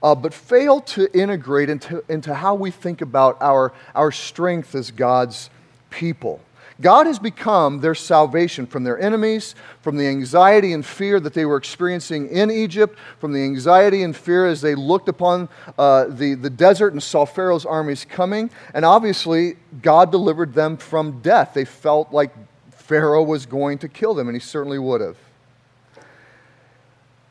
uh, 0.01 0.15
but 0.15 0.33
fail 0.33 0.81
to 0.81 1.11
integrate 1.17 1.69
into, 1.69 2.03
into 2.09 2.33
how 2.33 2.55
we 2.55 2.71
think 2.71 3.01
about 3.01 3.37
our, 3.41 3.73
our 3.95 4.11
strength 4.11 4.75
as 4.75 4.91
God's 4.91 5.49
people. 5.89 6.41
God 6.81 7.05
has 7.05 7.19
become 7.19 7.79
their 7.81 7.93
salvation 7.93 8.65
from 8.65 8.83
their 8.83 8.99
enemies, 8.99 9.53
from 9.81 9.97
the 9.97 10.07
anxiety 10.07 10.73
and 10.73 10.83
fear 10.83 11.19
that 11.19 11.33
they 11.33 11.45
were 11.45 11.57
experiencing 11.57 12.27
in 12.29 12.49
Egypt, 12.49 12.97
from 13.19 13.33
the 13.33 13.43
anxiety 13.43 14.01
and 14.03 14.15
fear 14.15 14.47
as 14.47 14.61
they 14.61 14.73
looked 14.73 15.07
upon 15.07 15.47
uh, 15.77 16.05
the, 16.05 16.33
the 16.33 16.49
desert 16.49 16.93
and 16.93 17.03
saw 17.03 17.25
Pharaoh's 17.25 17.65
armies 17.65 18.03
coming. 18.05 18.49
And 18.73 18.83
obviously, 18.83 19.57
God 19.81 20.11
delivered 20.11 20.53
them 20.53 20.75
from 20.77 21.21
death. 21.21 21.51
They 21.53 21.65
felt 21.65 22.11
like 22.11 22.33
Pharaoh 22.71 23.23
was 23.23 23.45
going 23.45 23.77
to 23.79 23.87
kill 23.87 24.13
them, 24.15 24.27
and 24.27 24.35
he 24.35 24.41
certainly 24.41 24.79
would 24.79 25.01
have. 25.01 25.17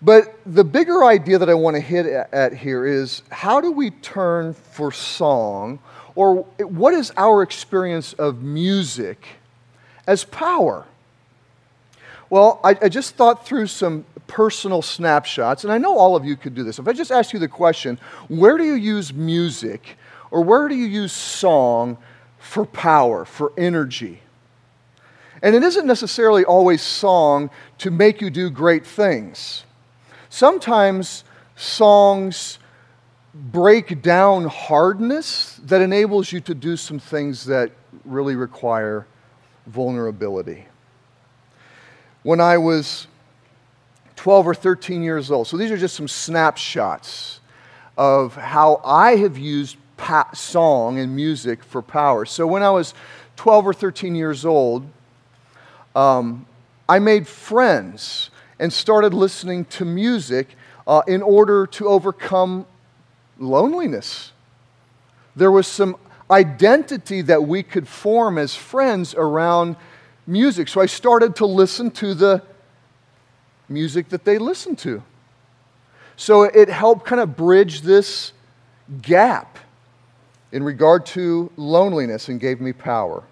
But 0.02 0.38
the 0.46 0.64
bigger 0.64 1.04
idea 1.04 1.38
that 1.38 1.50
I 1.50 1.54
want 1.54 1.76
to 1.76 1.80
hit 1.80 2.06
at 2.06 2.54
here 2.54 2.86
is 2.86 3.22
how 3.30 3.60
do 3.60 3.70
we 3.70 3.90
turn 3.90 4.54
for 4.54 4.90
song, 4.92 5.78
or 6.14 6.36
what 6.58 6.94
is 6.94 7.12
our 7.16 7.42
experience 7.42 8.14
of 8.14 8.42
music 8.42 9.26
as 10.06 10.24
power? 10.24 10.86
Well, 12.30 12.60
I, 12.64 12.76
I, 12.80 12.88
just 12.88 13.16
thought 13.16 13.44
through 13.44 13.66
some 13.66 14.04
personal 14.26 14.82
snapshots, 14.82 15.64
and 15.64 15.72
I 15.72 15.78
know 15.78 15.98
all 15.98 16.14
of 16.14 16.24
you 16.24 16.36
could 16.36 16.54
do 16.54 16.62
this. 16.62 16.78
If 16.78 16.86
I 16.86 16.92
just 16.92 17.10
ask 17.10 17.32
you 17.32 17.40
the 17.40 17.48
question, 17.48 17.98
where 18.28 18.56
do 18.56 18.64
you 18.64 18.74
use 18.74 19.12
music 19.12 19.98
or 20.30 20.42
where 20.42 20.68
do 20.68 20.76
you 20.76 20.86
use 20.86 21.12
song 21.12 21.98
for 22.38 22.64
power, 22.64 23.24
for 23.24 23.52
energy? 23.58 24.20
And 25.42 25.56
it 25.56 25.62
isn't 25.62 25.86
necessarily 25.86 26.44
always 26.44 26.82
song 26.82 27.50
to 27.78 27.90
make 27.90 28.20
you 28.20 28.30
do 28.30 28.48
great 28.48 28.86
things. 28.86 29.64
Sometimes 30.30 31.24
songs 31.56 32.58
break 33.34 34.00
down 34.00 34.46
hardness 34.46 35.60
that 35.64 35.80
enables 35.80 36.32
you 36.32 36.40
to 36.40 36.54
do 36.54 36.76
some 36.76 36.98
things 36.98 37.44
that 37.44 37.72
really 38.04 38.36
require 38.36 39.06
vulnerability 39.66 40.66
when 42.22 42.40
I 42.40 42.58
was 42.58 43.06
12 44.16 44.48
or 44.48 44.54
13 44.54 45.02
years 45.02 45.30
old. 45.30 45.46
So 45.46 45.56
these 45.56 45.70
are 45.70 45.76
just 45.76 45.96
some 45.96 46.08
snapshots 46.08 47.40
of 47.96 48.34
how 48.36 48.80
I 48.84 49.16
have 49.16 49.36
used 49.36 49.76
pa- 49.96 50.30
song 50.32 50.98
and 50.98 51.14
music 51.14 51.64
for 51.64 51.82
power. 51.82 52.24
So 52.24 52.46
when 52.46 52.62
I 52.62 52.70
was 52.70 52.94
12 53.36 53.66
or 53.66 53.74
13 53.74 54.14
years 54.14 54.44
old, 54.44 54.86
um, 55.94 56.46
I 56.88 56.98
made 56.98 57.26
friends 57.26 58.30
and 58.60 58.70
started 58.70 59.14
listening 59.14 59.64
to 59.64 59.84
music 59.86 60.54
uh, 60.86 61.02
in 61.08 61.22
order 61.22 61.66
to 61.66 61.88
overcome 61.88 62.66
loneliness. 63.38 64.32
There 65.34 65.50
was 65.50 65.66
some 65.66 65.96
identity 66.30 67.22
that 67.22 67.42
we 67.44 67.62
could 67.62 67.88
form 67.88 68.36
as 68.36 68.54
friends 68.54 69.14
around 69.14 69.76
music. 70.26 70.68
So 70.68 70.80
I 70.80 70.86
started 70.86 71.34
to 71.36 71.46
listen 71.46 71.90
to 71.92 72.12
the 72.12 72.42
music 73.68 74.10
that 74.10 74.26
they 74.26 74.36
listened 74.36 74.78
to. 74.80 75.02
So 76.16 76.42
it 76.42 76.68
helped 76.68 77.06
kind 77.06 77.22
of 77.22 77.36
bridge 77.38 77.80
this 77.80 78.34
gap 79.00 79.58
in 80.52 80.62
regard 80.62 81.06
to 81.06 81.50
loneliness 81.56 82.28
and 82.28 82.38
gave 82.38 82.60
me 82.60 82.74
power. 82.74 83.22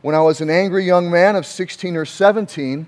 When 0.00 0.14
I 0.14 0.20
was 0.20 0.40
an 0.40 0.48
angry 0.48 0.86
young 0.86 1.10
man 1.10 1.36
of 1.36 1.44
16 1.44 1.96
or 1.96 2.06
17, 2.06 2.86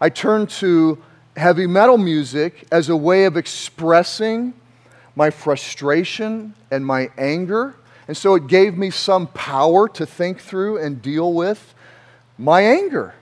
I 0.00 0.08
turned 0.10 0.50
to 0.50 1.02
heavy 1.36 1.66
metal 1.66 1.98
music 1.98 2.66
as 2.70 2.88
a 2.88 2.96
way 2.96 3.24
of 3.24 3.36
expressing 3.36 4.54
my 5.16 5.30
frustration 5.30 6.54
and 6.70 6.86
my 6.86 7.10
anger. 7.18 7.74
And 8.06 8.16
so 8.16 8.34
it 8.34 8.46
gave 8.46 8.78
me 8.78 8.90
some 8.90 9.26
power 9.28 9.88
to 9.88 10.06
think 10.06 10.40
through 10.40 10.78
and 10.78 11.02
deal 11.02 11.32
with 11.32 11.74
my 12.38 12.62
anger. 12.62 13.14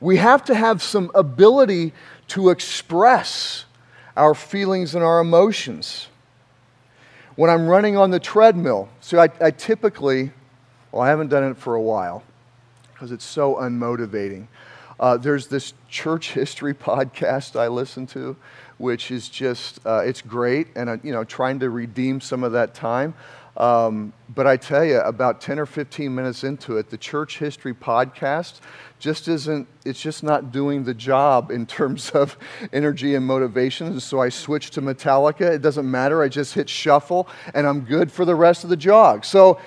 We 0.00 0.18
have 0.18 0.44
to 0.44 0.54
have 0.54 0.82
some 0.82 1.10
ability 1.14 1.92
to 2.28 2.50
express 2.50 3.64
our 4.16 4.34
feelings 4.34 4.94
and 4.94 5.02
our 5.02 5.20
emotions. 5.20 6.08
When 7.36 7.50
I'm 7.50 7.66
running 7.66 7.96
on 7.96 8.10
the 8.10 8.20
treadmill, 8.20 8.88
so 9.00 9.18
I, 9.18 9.28
I 9.40 9.50
typically, 9.50 10.30
well, 10.92 11.02
I 11.02 11.08
haven't 11.08 11.28
done 11.28 11.42
it 11.44 11.56
for 11.56 11.74
a 11.74 11.82
while 11.82 12.22
because 12.94 13.12
it's 13.12 13.24
so 13.24 13.56
unmotivating. 13.56 14.46
Uh, 14.98 15.16
there's 15.16 15.48
this 15.48 15.74
church 15.88 16.32
history 16.32 16.74
podcast 16.90 17.58
I 17.58 17.68
listen 17.68 18.06
to, 18.08 18.36
which 18.78 19.10
is 19.10 19.28
just, 19.28 19.84
uh, 19.86 20.02
it's 20.04 20.22
great, 20.22 20.68
and, 20.76 20.88
uh, 20.88 20.96
you 21.02 21.12
know, 21.12 21.24
trying 21.24 21.58
to 21.60 21.70
redeem 21.70 22.20
some 22.20 22.42
of 22.42 22.52
that 22.52 22.74
time. 22.74 23.14
Um, 23.56 24.12
but 24.34 24.46
I 24.48 24.56
tell 24.56 24.84
you, 24.84 24.98
about 25.00 25.40
10 25.40 25.60
or 25.60 25.66
15 25.66 26.12
minutes 26.12 26.42
into 26.42 26.76
it, 26.76 26.90
the 26.90 26.98
church 26.98 27.38
history 27.38 27.72
podcast 27.72 28.60
just 28.98 29.28
isn't, 29.28 29.68
it's 29.84 30.00
just 30.00 30.24
not 30.24 30.50
doing 30.50 30.84
the 30.84 30.94
job 30.94 31.50
in 31.50 31.66
terms 31.78 32.10
of 32.10 32.36
energy 32.72 33.14
and 33.14 33.24
motivation. 33.24 33.86
And 33.88 34.02
So 34.02 34.20
I 34.20 34.28
switched 34.28 34.72
to 34.74 34.82
Metallica. 34.82 35.42
It 35.42 35.62
doesn't 35.62 35.88
matter. 35.88 36.22
I 36.22 36.28
just 36.28 36.54
hit 36.54 36.68
shuffle 36.68 37.28
and 37.54 37.66
I'm 37.66 37.82
good 37.82 38.10
for 38.10 38.24
the 38.24 38.34
rest 38.34 38.64
of 38.64 38.70
the 38.70 38.76
jog. 38.76 39.24
So 39.24 39.60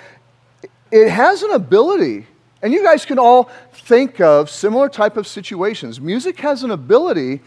it 0.91 1.10
has 1.10 1.43
an 1.43 1.51
ability, 1.51 2.27
and 2.62 2.74
you 2.74 2.84
guys 2.84 3.06
can 3.06 3.20
all 3.20 3.50
think 3.72 4.20
of 4.20 4.50
similar 4.50 4.90
type 4.90 5.18
of 5.18 5.28
situations. 5.28 6.02
Music 6.02 6.40
has 6.40 6.64
an 6.64 6.72
ability 6.72 7.42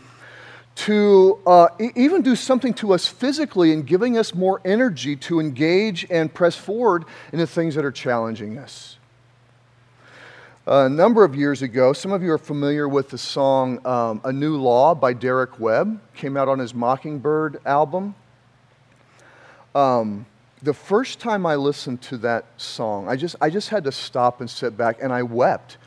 to 0.77 1.39
uh, 1.47 1.69
even 1.95 2.23
do 2.23 2.37
something 2.37 2.73
to 2.73 2.95
us 2.95 3.07
physically 3.07 3.73
and 3.73 3.87
giving 3.87 4.17
us 4.17 4.35
more 4.35 4.61
energy 4.65 5.17
to 5.17 5.41
engage 5.41 6.07
and 6.11 6.33
press 6.33 6.55
forward 6.55 7.05
in 7.33 7.39
the 7.39 7.47
things 7.47 7.75
that 7.75 7.85
are 7.85 7.91
challenging 7.91 8.57
us. 8.57 8.97
a 10.67 10.89
number 10.89 11.25
of 11.25 11.35
years 11.35 11.63
ago, 11.63 11.93
some 11.93 12.13
of 12.13 12.23
you 12.23 12.31
are 12.31 12.39
familiar 12.39 12.89
with 12.89 13.11
the 13.11 13.19
song 13.19 13.85
um, 13.85 14.21
A 14.25 14.33
New 14.33 14.57
Law 14.57 14.95
by 14.95 15.13
Derek 15.13 15.59
Webb, 15.59 16.01
came 16.15 16.37
out 16.37 16.49
on 16.49 16.59
his 16.59 16.73
Mockingbird 16.73 17.61
album. 17.67 18.15
Um, 19.75 20.27
the 20.63 20.75
first 20.75 21.21
time 21.21 21.47
I 21.47 21.57
listened 21.57 22.03
to 22.03 22.19
that 22.19 22.45
song, 22.57 23.09
I 23.09 23.17
just, 23.17 23.37
I 23.41 23.51
just 23.51 23.69
had 23.71 23.85
to 23.85 23.93
stop 23.93 24.41
and 24.41 24.51
sit 24.51 24.77
back 24.77 24.99
and 25.03 25.13
I 25.13 25.23
wept 25.23 25.79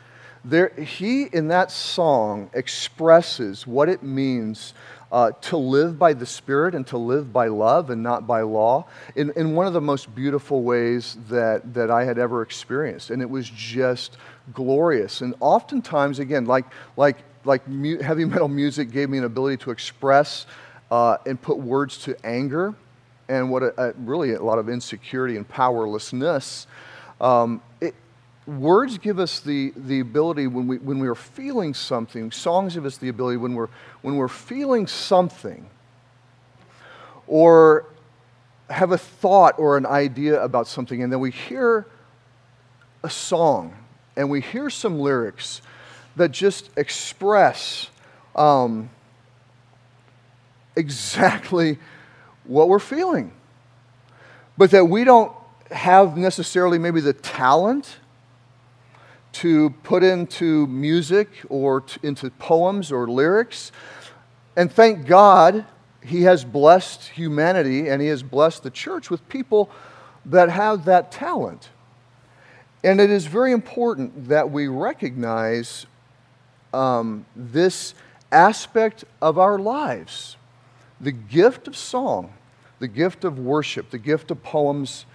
there, 0.44 0.68
he, 0.68 1.24
in 1.24 1.48
that 1.48 1.70
song, 1.70 2.50
expresses 2.52 3.66
what 3.66 3.88
it 3.88 4.02
means 4.02 4.74
uh, 5.10 5.32
to 5.42 5.56
live 5.56 5.98
by 5.98 6.12
the 6.12 6.26
Spirit 6.26 6.74
and 6.74 6.86
to 6.88 6.98
live 6.98 7.32
by 7.32 7.46
love 7.46 7.88
and 7.88 8.02
not 8.02 8.26
by 8.26 8.42
law 8.42 8.84
in, 9.14 9.32
in 9.36 9.54
one 9.54 9.66
of 9.66 9.72
the 9.72 9.80
most 9.80 10.14
beautiful 10.14 10.62
ways 10.62 11.16
that, 11.30 11.72
that 11.72 11.90
I 11.90 12.04
had 12.04 12.18
ever 12.18 12.42
experienced. 12.42 13.10
And 13.10 13.22
it 13.22 13.30
was 13.30 13.48
just 13.48 14.18
glorious. 14.52 15.22
And 15.22 15.34
oftentimes, 15.40 16.18
again, 16.18 16.44
like, 16.44 16.66
like, 16.96 17.18
like 17.46 17.66
mu- 17.66 18.00
heavy 18.00 18.24
metal 18.26 18.48
music 18.48 18.90
gave 18.90 19.08
me 19.08 19.16
an 19.18 19.24
ability 19.24 19.56
to 19.58 19.70
express 19.70 20.44
uh, 20.90 21.16
and 21.24 21.40
put 21.40 21.56
words 21.56 21.96
to 21.98 22.16
anger 22.26 22.74
and 23.28 23.50
what 23.50 23.62
a, 23.62 23.90
a, 23.90 23.92
really 23.98 24.34
a 24.34 24.42
lot 24.42 24.58
of 24.58 24.68
insecurity 24.68 25.36
and 25.36 25.48
powerlessness. 25.48 26.66
Um, 27.20 27.62
it, 27.80 27.94
words 28.46 28.98
give 28.98 29.18
us 29.18 29.40
the, 29.40 29.72
the 29.76 30.00
ability 30.00 30.46
when 30.46 30.66
we, 30.66 30.78
when 30.78 30.98
we 30.98 31.08
are 31.08 31.14
feeling 31.14 31.74
something, 31.74 32.30
songs 32.30 32.74
give 32.74 32.84
us 32.84 32.98
the 32.98 33.08
ability 33.08 33.36
when 33.36 33.54
we're, 33.54 33.68
when 34.02 34.16
we're 34.16 34.28
feeling 34.28 34.86
something 34.86 35.68
or 37.26 37.86
have 38.70 38.92
a 38.92 38.98
thought 38.98 39.58
or 39.58 39.76
an 39.76 39.86
idea 39.86 40.42
about 40.42 40.66
something, 40.66 41.02
and 41.02 41.12
then 41.12 41.20
we 41.20 41.30
hear 41.30 41.86
a 43.02 43.10
song 43.10 43.74
and 44.16 44.30
we 44.30 44.40
hear 44.40 44.70
some 44.70 44.98
lyrics 44.98 45.60
that 46.16 46.30
just 46.30 46.70
express 46.76 47.90
um, 48.36 48.90
exactly 50.76 51.78
what 52.44 52.68
we're 52.68 52.78
feeling, 52.78 53.32
but 54.56 54.70
that 54.70 54.84
we 54.84 55.04
don't 55.04 55.32
have 55.70 56.16
necessarily 56.16 56.78
maybe 56.78 57.00
the 57.00 57.12
talent 57.12 57.96
to 59.32 59.70
put 59.82 60.02
into 60.04 60.66
music 60.68 61.28
or 61.48 61.80
to, 61.80 62.06
into 62.06 62.30
poems 62.30 62.92
or 62.92 63.08
lyrics. 63.08 63.72
And 64.56 64.70
thank 64.70 65.06
God 65.06 65.64
he 66.02 66.22
has 66.22 66.44
blessed 66.44 67.08
humanity 67.08 67.88
and 67.88 68.00
he 68.00 68.08
has 68.08 68.22
blessed 68.22 68.62
the 68.62 68.70
church 68.70 69.10
with 69.10 69.28
people 69.28 69.70
that 70.26 70.50
have 70.50 70.84
that 70.84 71.10
talent. 71.10 71.70
And 72.84 73.00
it 73.00 73.10
is 73.10 73.26
very 73.26 73.52
important 73.52 74.28
that 74.28 74.50
we 74.50 74.68
recognize 74.68 75.86
um, 76.72 77.24
this 77.34 77.94
aspect 78.30 79.04
of 79.22 79.38
our 79.38 79.58
lives 79.58 80.36
the 81.00 81.12
gift 81.12 81.68
of 81.68 81.76
song, 81.76 82.32
the 82.78 82.88
gift 82.88 83.24
of 83.24 83.38
worship, 83.38 83.90
the 83.90 83.98
gift 83.98 84.30
of 84.30 84.42
poems 84.42 85.06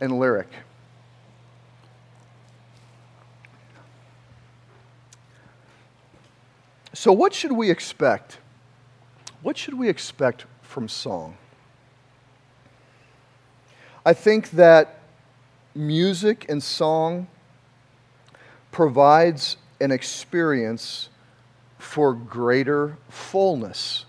and 0.00 0.18
lyric. 0.18 0.48
So, 6.94 7.12
what 7.12 7.32
should 7.32 7.52
we 7.52 7.70
expect? 7.70 8.38
What 9.42 9.56
should 9.56 9.74
we 9.74 9.88
expect 9.88 10.44
from 10.60 10.88
song? 10.88 11.36
I 14.04 14.12
think 14.12 14.50
that 14.50 14.98
music 15.74 16.46
and 16.48 16.62
song 16.62 17.28
provides 18.70 19.56
an 19.80 19.90
experience 19.90 21.08
for 21.78 22.12
greater 22.14 22.96
fullness. 23.08 24.04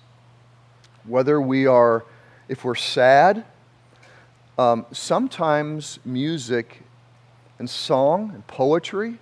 Whether 1.05 1.41
we 1.41 1.65
are, 1.67 2.05
if 2.47 2.63
we're 2.63 2.75
sad, 2.75 3.45
um, 4.57 4.85
sometimes 4.91 5.99
music 6.05 6.83
and 7.59 7.69
song 7.69 8.31
and 8.33 8.45
poetry 8.47 9.17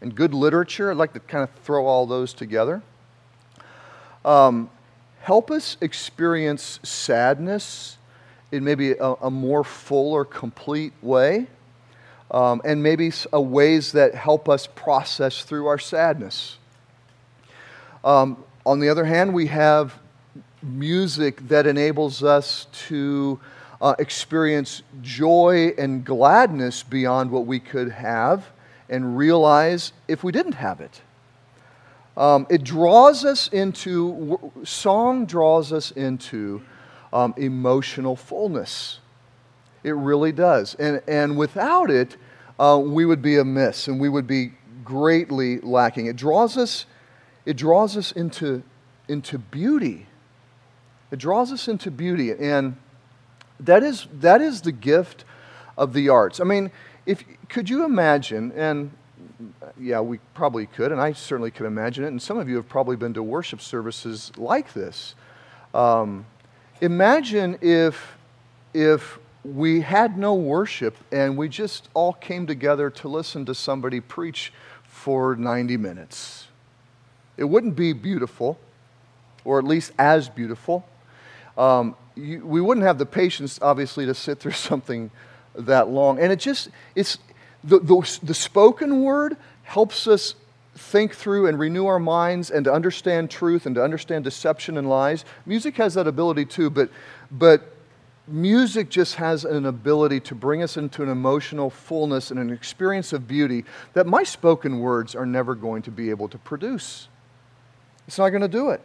and 0.00 0.14
good 0.14 0.34
literature, 0.34 0.90
I'd 0.90 0.96
like 0.96 1.12
to 1.14 1.20
kind 1.20 1.42
of 1.42 1.50
throw 1.62 1.86
all 1.86 2.06
those 2.06 2.32
together 2.32 2.82
um, 4.26 4.68
help 5.20 5.50
us 5.50 5.76
experience 5.80 6.80
sadness 6.82 7.96
in 8.50 8.64
maybe 8.64 8.92
a, 8.92 9.12
a 9.22 9.30
more 9.30 9.62
full 9.64 10.12
or 10.12 10.24
complete 10.24 10.92
way, 11.00 11.46
um, 12.32 12.60
and 12.64 12.82
maybe 12.82 13.12
a 13.32 13.40
ways 13.40 13.92
that 13.92 14.14
help 14.14 14.48
us 14.48 14.66
process 14.66 15.42
through 15.44 15.66
our 15.66 15.78
sadness. 15.78 16.58
Um, 18.04 18.42
on 18.64 18.80
the 18.80 18.88
other 18.88 19.04
hand, 19.04 19.32
we 19.32 19.46
have 19.46 19.96
music 20.66 21.48
that 21.48 21.66
enables 21.66 22.22
us 22.22 22.66
to 22.88 23.40
uh, 23.80 23.94
experience 23.98 24.82
joy 25.02 25.72
and 25.78 26.04
gladness 26.04 26.82
beyond 26.82 27.30
what 27.30 27.46
we 27.46 27.60
could 27.60 27.90
have 27.90 28.46
and 28.88 29.16
realize 29.16 29.92
if 30.08 30.24
we 30.24 30.32
didn't 30.32 30.54
have 30.54 30.80
it. 30.80 31.00
Um, 32.16 32.46
it 32.48 32.64
draws 32.64 33.24
us 33.24 33.48
into, 33.48 34.52
song 34.64 35.26
draws 35.26 35.72
us 35.72 35.90
into 35.90 36.62
um, 37.12 37.34
emotional 37.36 38.16
fullness. 38.16 39.00
It 39.84 39.92
really 39.92 40.32
does. 40.32 40.74
And, 40.76 41.02
and 41.06 41.36
without 41.36 41.90
it, 41.90 42.16
uh, 42.58 42.80
we 42.82 43.04
would 43.04 43.20
be 43.20 43.36
amiss 43.36 43.86
and 43.88 44.00
we 44.00 44.08
would 44.08 44.26
be 44.26 44.52
greatly 44.82 45.58
lacking. 45.60 46.06
It 46.06 46.16
draws 46.16 46.56
us, 46.56 46.86
it 47.44 47.56
draws 47.56 47.96
us 47.96 48.12
into, 48.12 48.62
into 49.08 49.38
beauty. 49.38 50.06
It 51.10 51.18
draws 51.18 51.52
us 51.52 51.68
into 51.68 51.90
beauty. 51.90 52.32
And 52.32 52.76
that 53.60 53.82
is, 53.82 54.06
that 54.12 54.40
is 54.40 54.62
the 54.62 54.72
gift 54.72 55.24
of 55.76 55.92
the 55.92 56.08
arts. 56.08 56.40
I 56.40 56.44
mean, 56.44 56.70
if, 57.04 57.24
could 57.48 57.70
you 57.70 57.84
imagine, 57.84 58.52
and 58.52 58.90
yeah, 59.78 60.00
we 60.00 60.18
probably 60.34 60.66
could, 60.66 60.92
and 60.92 61.00
I 61.00 61.12
certainly 61.12 61.50
could 61.50 61.66
imagine 61.66 62.04
it, 62.04 62.08
and 62.08 62.20
some 62.20 62.38
of 62.38 62.48
you 62.48 62.56
have 62.56 62.68
probably 62.68 62.96
been 62.96 63.14
to 63.14 63.22
worship 63.22 63.60
services 63.60 64.32
like 64.36 64.72
this. 64.72 65.14
Um, 65.74 66.26
imagine 66.80 67.58
if, 67.60 68.16
if 68.74 69.18
we 69.44 69.82
had 69.82 70.18
no 70.18 70.34
worship 70.34 70.96
and 71.12 71.36
we 71.36 71.48
just 71.48 71.88
all 71.94 72.12
came 72.14 72.46
together 72.46 72.90
to 72.90 73.08
listen 73.08 73.46
to 73.46 73.54
somebody 73.54 74.00
preach 74.00 74.52
for 74.84 75.36
90 75.36 75.76
minutes. 75.76 76.48
It 77.36 77.44
wouldn't 77.44 77.76
be 77.76 77.92
beautiful, 77.92 78.58
or 79.44 79.58
at 79.58 79.64
least 79.64 79.92
as 79.98 80.28
beautiful. 80.28 80.84
Um, 81.56 81.96
you, 82.14 82.44
we 82.44 82.60
wouldn't 82.60 82.86
have 82.86 82.98
the 82.98 83.06
patience, 83.06 83.58
obviously, 83.62 84.06
to 84.06 84.14
sit 84.14 84.38
through 84.40 84.52
something 84.70 85.10
that 85.54 85.88
long. 85.88 86.18
And 86.18 86.32
it 86.32 86.38
just, 86.38 86.68
it's, 86.94 87.18
the, 87.64 87.78
the, 87.78 88.18
the 88.22 88.34
spoken 88.34 89.02
word 89.02 89.36
helps 89.62 90.06
us 90.06 90.34
think 90.74 91.14
through 91.14 91.46
and 91.46 91.58
renew 91.58 91.86
our 91.86 91.98
minds 91.98 92.50
and 92.50 92.64
to 92.64 92.72
understand 92.72 93.30
truth 93.30 93.66
and 93.66 93.74
to 93.74 93.82
understand 93.82 94.24
deception 94.24 94.76
and 94.76 94.88
lies. 94.88 95.24
Music 95.46 95.76
has 95.76 95.94
that 95.94 96.06
ability 96.06 96.44
too, 96.44 96.68
but, 96.68 96.90
but 97.30 97.72
music 98.28 98.90
just 98.90 99.14
has 99.14 99.44
an 99.44 99.66
ability 99.66 100.20
to 100.20 100.34
bring 100.34 100.62
us 100.62 100.76
into 100.76 101.02
an 101.02 101.08
emotional 101.08 101.70
fullness 101.70 102.30
and 102.30 102.38
an 102.38 102.50
experience 102.50 103.12
of 103.12 103.26
beauty 103.26 103.64
that 103.94 104.06
my 104.06 104.22
spoken 104.22 104.80
words 104.80 105.14
are 105.14 105.26
never 105.26 105.54
going 105.54 105.82
to 105.82 105.90
be 105.90 106.10
able 106.10 106.28
to 106.28 106.38
produce. 106.38 107.08
It's 108.06 108.18
not 108.18 108.28
going 108.28 108.42
to 108.42 108.48
do 108.48 108.70
it. 108.70 108.82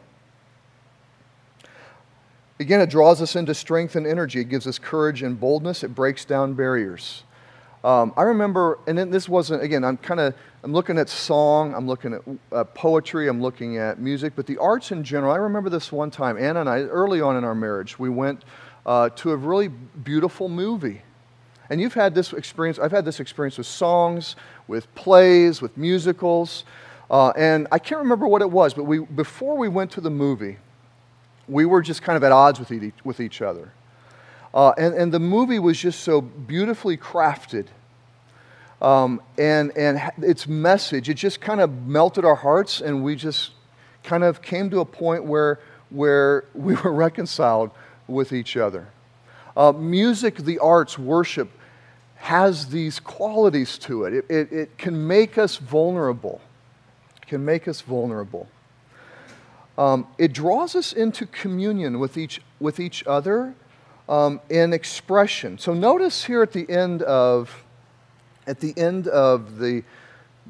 Again, 2.61 2.79
it 2.79 2.91
draws 2.91 3.23
us 3.23 3.35
into 3.35 3.55
strength 3.55 3.95
and 3.95 4.05
energy. 4.05 4.39
It 4.39 4.49
gives 4.49 4.67
us 4.67 4.77
courage 4.77 5.23
and 5.23 5.39
boldness. 5.39 5.83
It 5.83 5.95
breaks 5.95 6.25
down 6.25 6.53
barriers. 6.53 7.23
Um, 7.83 8.13
I 8.15 8.21
remember, 8.21 8.77
and 8.85 8.95
then 8.95 9.09
this 9.09 9.27
wasn't, 9.27 9.63
again, 9.63 9.83
I'm 9.83 9.97
kind 9.97 10.19
of, 10.19 10.35
I'm 10.63 10.71
looking 10.71 10.99
at 10.99 11.09
song, 11.09 11.73
I'm 11.73 11.87
looking 11.87 12.13
at 12.13 12.21
uh, 12.51 12.63
poetry, 12.65 13.27
I'm 13.27 13.41
looking 13.41 13.79
at 13.79 13.97
music, 13.97 14.33
but 14.35 14.45
the 14.45 14.59
arts 14.59 14.91
in 14.91 15.03
general. 15.03 15.33
I 15.33 15.37
remember 15.37 15.71
this 15.71 15.91
one 15.91 16.11
time, 16.11 16.37
Anna 16.37 16.59
and 16.59 16.69
I, 16.69 16.81
early 16.81 17.19
on 17.19 17.35
in 17.35 17.43
our 17.43 17.55
marriage, 17.55 17.97
we 17.97 18.09
went 18.09 18.43
uh, 18.85 19.09
to 19.09 19.31
a 19.31 19.35
really 19.35 19.69
beautiful 19.69 20.47
movie. 20.47 21.01
And 21.71 21.81
you've 21.81 21.95
had 21.95 22.13
this 22.13 22.31
experience, 22.31 22.77
I've 22.77 22.91
had 22.91 23.05
this 23.05 23.19
experience 23.19 23.57
with 23.57 23.65
songs, 23.65 24.35
with 24.67 24.93
plays, 24.93 25.63
with 25.63 25.75
musicals. 25.77 26.63
Uh, 27.09 27.29
and 27.31 27.67
I 27.71 27.79
can't 27.79 28.01
remember 28.01 28.27
what 28.27 28.43
it 28.43 28.51
was, 28.51 28.75
but 28.75 28.83
we, 28.83 28.99
before 28.99 29.57
we 29.57 29.67
went 29.67 29.89
to 29.93 30.01
the 30.01 30.11
movie, 30.11 30.59
we 31.47 31.65
were 31.65 31.81
just 31.81 32.01
kind 32.01 32.17
of 32.17 32.23
at 32.23 32.31
odds 32.31 32.59
with 32.59 32.71
each, 32.71 32.93
with 33.03 33.19
each 33.19 33.41
other. 33.41 33.71
Uh, 34.53 34.73
and, 34.77 34.93
and 34.93 35.11
the 35.11 35.19
movie 35.19 35.59
was 35.59 35.77
just 35.77 36.01
so 36.01 36.21
beautifully 36.21 36.97
crafted. 36.97 37.67
Um, 38.81 39.21
and, 39.37 39.75
and 39.77 40.01
its 40.17 40.47
message, 40.47 41.09
it 41.09 41.13
just 41.13 41.39
kind 41.39 41.61
of 41.61 41.85
melted 41.87 42.25
our 42.25 42.35
hearts, 42.35 42.81
and 42.81 43.03
we 43.03 43.15
just 43.15 43.51
kind 44.03 44.23
of 44.23 44.41
came 44.41 44.69
to 44.71 44.79
a 44.79 44.85
point 44.85 45.23
where, 45.23 45.59
where 45.89 46.45
we 46.53 46.75
were 46.75 46.91
reconciled 46.91 47.71
with 48.07 48.33
each 48.33 48.57
other. 48.57 48.87
Uh, 49.55 49.71
music, 49.71 50.37
the 50.37 50.59
arts, 50.59 50.97
worship 50.97 51.49
has 52.15 52.67
these 52.67 52.99
qualities 52.99 53.77
to 53.77 54.05
it. 54.05 54.13
It, 54.13 54.25
it. 54.29 54.51
it 54.51 54.77
can 54.77 55.07
make 55.07 55.37
us 55.37 55.57
vulnerable. 55.57 56.41
Can 57.27 57.43
make 57.45 57.67
us 57.67 57.81
vulnerable 57.81 58.47
um, 59.81 60.05
it 60.19 60.31
draws 60.31 60.75
us 60.75 60.93
into 60.93 61.25
communion 61.25 61.99
with 61.99 62.15
each, 62.15 62.39
with 62.59 62.79
each 62.79 63.03
other 63.07 63.55
um, 64.07 64.39
in 64.47 64.73
expression. 64.73 65.57
So 65.57 65.73
notice 65.73 66.23
here 66.23 66.43
at 66.43 66.51
the 66.51 66.69
end 66.69 67.01
of, 67.01 67.63
at 68.45 68.59
the, 68.59 68.77
end 68.77 69.07
of 69.07 69.57
the, 69.57 69.83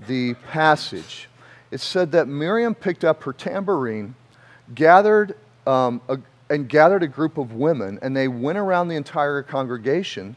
the 0.06 0.34
passage, 0.34 1.30
it 1.72 1.80
said 1.80 2.12
that 2.12 2.28
Miriam 2.28 2.76
picked 2.76 3.06
up 3.06 3.24
her 3.24 3.32
tambourine, 3.32 4.16
gathered, 4.76 5.38
um, 5.66 6.02
a, 6.10 6.20
and 6.50 6.68
gathered 6.68 7.02
a 7.02 7.08
group 7.08 7.38
of 7.38 7.54
women, 7.54 8.00
and 8.02 8.14
they 8.14 8.28
went 8.28 8.58
around 8.58 8.90
the 8.90 8.98
entire 8.98 9.44
congregation 9.44 10.36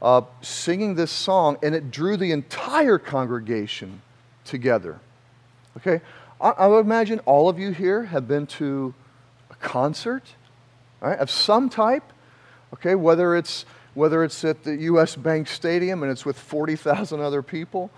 uh, 0.00 0.22
singing 0.40 0.94
this 0.94 1.10
song, 1.10 1.58
and 1.62 1.74
it 1.74 1.90
drew 1.90 2.16
the 2.16 2.32
entire 2.32 2.96
congregation 2.96 4.00
together. 4.46 4.98
Okay? 5.76 6.00
I, 6.40 6.50
I 6.50 6.66
would 6.66 6.84
imagine 6.84 7.18
all 7.20 7.48
of 7.48 7.58
you 7.58 7.72
here 7.72 8.04
have 8.04 8.26
been 8.26 8.46
to 8.46 8.94
a 9.50 9.54
concert 9.56 10.34
right, 11.00 11.18
of 11.18 11.30
some 11.30 11.68
type, 11.68 12.12
okay, 12.74 12.94
whether 12.94 13.36
it's, 13.36 13.66
whether 13.94 14.24
it's 14.24 14.44
at 14.44 14.64
the 14.64 14.76
U.S. 14.76 15.16
Bank 15.16 15.48
Stadium 15.48 16.02
and 16.02 16.10
it's 16.10 16.24
with 16.24 16.38
40,000 16.38 17.20
other 17.20 17.42
people, 17.42 17.90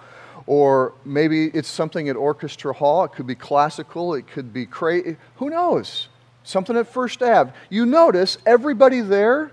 or 0.46 0.94
maybe 1.04 1.46
it's 1.48 1.68
something 1.68 2.08
at 2.08 2.16
Orchestra 2.16 2.72
Hall. 2.72 3.04
It 3.04 3.12
could 3.12 3.26
be 3.26 3.34
classical, 3.34 4.14
it 4.14 4.26
could 4.26 4.52
be 4.52 4.66
crazy. 4.66 5.16
Who 5.36 5.50
knows? 5.50 6.08
Something 6.44 6.76
at 6.76 6.88
First 6.88 7.22
Ave. 7.22 7.52
You 7.70 7.86
notice 7.86 8.38
everybody 8.44 9.00
there 9.00 9.52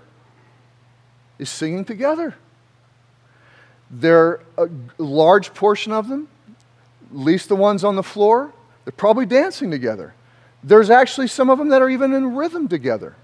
is 1.38 1.48
singing 1.48 1.84
together. 1.84 2.34
There, 3.88 4.40
a 4.58 4.68
large 4.98 5.54
portion 5.54 5.92
of 5.92 6.08
them, 6.08 6.28
at 7.10 7.16
least 7.16 7.48
the 7.48 7.56
ones 7.56 7.84
on 7.84 7.96
the 7.96 8.02
floor, 8.02 8.52
they're 8.84 8.92
probably 8.92 9.26
dancing 9.26 9.70
together. 9.70 10.14
There's 10.62 10.90
actually 10.90 11.28
some 11.28 11.50
of 11.50 11.58
them 11.58 11.68
that 11.68 11.82
are 11.82 11.88
even 11.88 12.12
in 12.12 12.34
rhythm 12.34 12.68
together. 12.68 13.14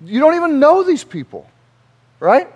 You 0.00 0.20
don't 0.20 0.34
even 0.34 0.60
know 0.60 0.82
these 0.82 1.04
people, 1.04 1.50
right? 2.20 2.48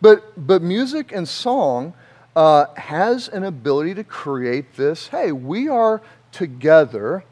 But, 0.00 0.46
but 0.46 0.62
music 0.62 1.12
and 1.12 1.26
song 1.26 1.94
uh, 2.34 2.66
has 2.74 3.28
an 3.28 3.44
ability 3.44 3.94
to 3.94 4.04
create 4.04 4.76
this 4.76 5.08
hey, 5.08 5.32
we 5.32 5.68
are 5.68 6.02
together 6.32 7.24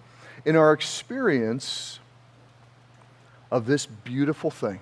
in 0.45 0.57
our 0.57 0.73
experience 0.73 1.99
of 3.51 3.67
this 3.67 3.87
beautiful 3.87 4.51
thing, 4.51 4.81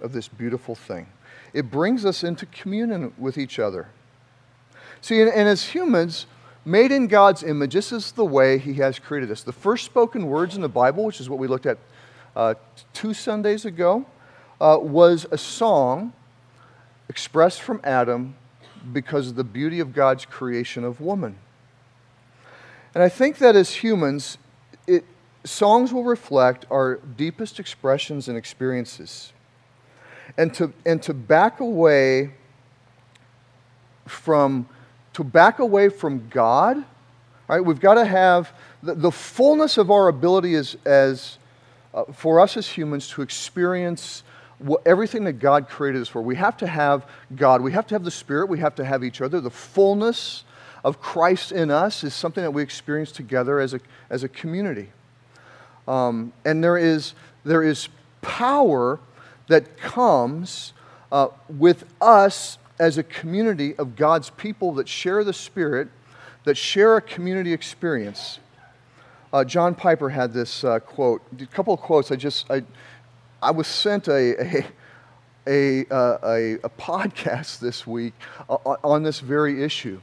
of 0.00 0.12
this 0.12 0.28
beautiful 0.28 0.74
thing. 0.74 1.06
It 1.52 1.70
brings 1.70 2.04
us 2.04 2.22
into 2.22 2.46
communion 2.46 3.12
with 3.18 3.38
each 3.38 3.58
other. 3.58 3.88
See, 5.00 5.20
and, 5.20 5.30
and 5.30 5.48
as 5.48 5.64
humans, 5.64 6.26
made 6.64 6.92
in 6.92 7.06
God's 7.06 7.42
image, 7.42 7.74
this 7.74 7.92
is 7.92 8.12
the 8.12 8.24
way 8.24 8.58
He 8.58 8.74
has 8.74 8.98
created 8.98 9.30
us. 9.30 9.42
The 9.42 9.52
first 9.52 9.84
spoken 9.84 10.26
words 10.26 10.56
in 10.56 10.62
the 10.62 10.68
Bible, 10.68 11.04
which 11.04 11.20
is 11.20 11.28
what 11.28 11.38
we 11.38 11.48
looked 11.48 11.66
at 11.66 11.78
uh, 12.36 12.54
two 12.92 13.14
Sundays 13.14 13.64
ago, 13.64 14.06
uh, 14.60 14.78
was 14.80 15.26
a 15.30 15.38
song 15.38 16.12
expressed 17.08 17.62
from 17.62 17.80
Adam 17.82 18.34
because 18.92 19.28
of 19.28 19.34
the 19.34 19.44
beauty 19.44 19.80
of 19.80 19.92
God's 19.92 20.24
creation 20.24 20.84
of 20.84 21.00
woman. 21.00 21.36
And 22.94 23.02
I 23.02 23.08
think 23.08 23.38
that 23.38 23.56
as 23.56 23.74
humans, 23.74 24.38
it, 24.86 25.04
songs 25.44 25.92
will 25.92 26.04
reflect 26.04 26.66
our 26.70 26.96
deepest 27.16 27.60
expressions 27.60 28.28
and 28.28 28.36
experiences. 28.36 29.32
And 30.36 30.54
to, 30.54 30.72
and 30.86 31.02
to 31.02 31.14
back 31.14 31.60
away 31.60 32.32
from 34.06 34.68
to 35.14 35.24
back 35.24 35.58
away 35.58 35.88
from 35.88 36.28
God, 36.28 36.84
right? 37.48 37.60
We've 37.60 37.80
got 37.80 37.94
to 37.94 38.04
have 38.04 38.52
the, 38.82 38.94
the 38.94 39.10
fullness 39.10 39.76
of 39.78 39.90
our 39.90 40.08
ability 40.08 40.54
as, 40.54 40.76
as 40.84 41.38
uh, 41.92 42.04
for 42.12 42.40
us 42.40 42.56
as 42.56 42.68
humans 42.68 43.08
to 43.08 43.22
experience 43.22 44.22
what, 44.58 44.82
everything 44.86 45.24
that 45.24 45.34
God 45.34 45.68
created 45.68 46.00
us 46.02 46.08
for. 46.08 46.22
We 46.22 46.36
have 46.36 46.56
to 46.58 46.66
have 46.66 47.06
God. 47.34 47.60
We 47.62 47.72
have 47.72 47.86
to 47.88 47.94
have 47.94 48.04
the 48.04 48.10
Spirit. 48.10 48.48
We 48.48 48.58
have 48.60 48.74
to 48.76 48.84
have 48.84 49.02
each 49.02 49.20
other. 49.20 49.40
The 49.40 49.50
fullness 49.50 50.44
of 50.84 51.00
Christ 51.00 51.52
in 51.52 51.70
us 51.70 52.04
is 52.04 52.14
something 52.14 52.42
that 52.42 52.52
we 52.52 52.62
experience 52.62 53.12
together 53.12 53.60
as 53.60 53.74
a, 53.74 53.80
as 54.08 54.22
a 54.22 54.28
community. 54.28 54.90
Um, 55.88 56.32
and 56.44 56.62
there 56.62 56.78
is, 56.78 57.14
there 57.44 57.62
is 57.62 57.88
power 58.22 59.00
that 59.48 59.76
comes 59.76 60.72
uh, 61.10 61.28
with 61.48 61.84
us 62.00 62.58
as 62.80 62.96
a 62.96 63.02
community 63.02 63.76
of 63.76 63.94
God's 63.94 64.30
people 64.30 64.72
that 64.72 64.88
share 64.88 65.22
the 65.22 65.34
Spirit, 65.34 65.88
that 66.44 66.56
share 66.56 66.96
a 66.96 67.02
community 67.02 67.52
experience. 67.52 68.40
Uh, 69.32 69.44
John 69.44 69.74
Piper 69.74 70.08
had 70.08 70.32
this 70.32 70.64
uh, 70.64 70.80
quote, 70.80 71.22
a 71.38 71.46
couple 71.46 71.74
of 71.74 71.80
quotes. 71.80 72.10
I 72.10 72.16
just, 72.16 72.50
I, 72.50 72.64
I 73.42 73.50
was 73.50 73.66
sent 73.66 74.08
a, 74.08 74.42
a, 74.42 74.66
a, 75.46 75.94
uh, 75.94 76.18
a, 76.24 76.54
a 76.54 76.70
podcast 76.70 77.60
this 77.60 77.86
week 77.86 78.14
on 78.48 79.02
this 79.02 79.20
very 79.20 79.62
issue. 79.62 80.00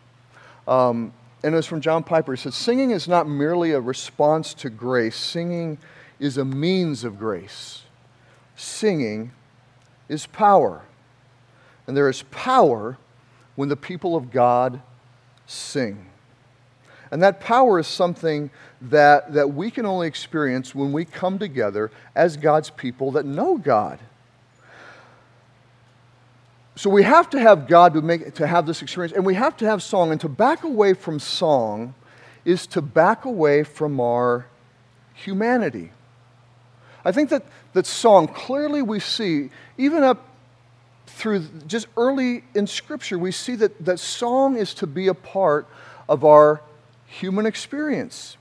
Um, 0.67 1.11
and 1.43 1.53
it 1.53 1.57
was 1.57 1.65
from 1.65 1.81
John 1.81 2.03
Piper. 2.03 2.33
He 2.33 2.37
said, 2.37 2.53
Singing 2.53 2.91
is 2.91 3.07
not 3.07 3.27
merely 3.27 3.71
a 3.71 3.81
response 3.81 4.53
to 4.55 4.69
grace, 4.69 5.15
singing 5.15 5.79
is 6.19 6.37
a 6.37 6.45
means 6.45 7.03
of 7.03 7.17
grace. 7.17 7.81
Singing 8.55 9.31
is 10.09 10.27
power. 10.27 10.83
And 11.87 11.95
there 11.95 12.09
is 12.09 12.23
power 12.23 12.97
when 13.55 13.69
the 13.69 13.77
people 13.77 14.15
of 14.15 14.29
God 14.29 14.81
sing. 15.45 16.05
And 17.09 17.23
that 17.23 17.39
power 17.39 17.79
is 17.79 17.87
something 17.87 18.49
that, 18.81 19.33
that 19.33 19.53
we 19.53 19.71
can 19.71 19.85
only 19.85 20.07
experience 20.07 20.75
when 20.75 20.91
we 20.91 21.05
come 21.05 21.39
together 21.39 21.89
as 22.15 22.35
God's 22.35 22.69
people 22.69 23.11
that 23.11 23.25
know 23.25 23.57
God. 23.57 23.99
So 26.75 26.89
we 26.89 27.03
have 27.03 27.29
to 27.31 27.39
have 27.39 27.67
God 27.67 27.93
to, 27.93 28.01
make, 28.01 28.35
to 28.35 28.45
have 28.45 28.67
this 28.67 28.81
experience, 28.81 29.15
and 29.15 29.25
we 29.25 29.33
have 29.33 29.57
to 29.57 29.65
have 29.65 29.81
song. 29.81 30.11
And 30.11 30.21
to 30.21 30.29
back 30.29 30.63
away 30.63 30.93
from 30.93 31.19
song 31.19 31.95
is 32.45 32.67
to 32.67 32.81
back 32.81 33.25
away 33.25 33.63
from 33.63 33.99
our 33.99 34.45
humanity. 35.13 35.91
I 37.03 37.11
think 37.11 37.29
that, 37.29 37.45
that 37.73 37.87
song, 37.87 38.27
clearly 38.27 38.81
we 38.81 38.99
see, 38.99 39.49
even 39.77 40.03
up 40.03 40.27
through 41.17 41.45
just 41.67 41.87
early 41.97 42.43
in 42.55 42.67
Scripture, 42.67 43.17
we 43.17 43.31
see 43.31 43.55
that, 43.55 43.83
that 43.83 43.99
song 43.99 44.55
is 44.55 44.73
to 44.75 44.87
be 44.87 45.07
a 45.07 45.13
part 45.13 45.67
of 46.07 46.23
our 46.23 46.61
human 47.05 47.45
experience. 47.45 48.37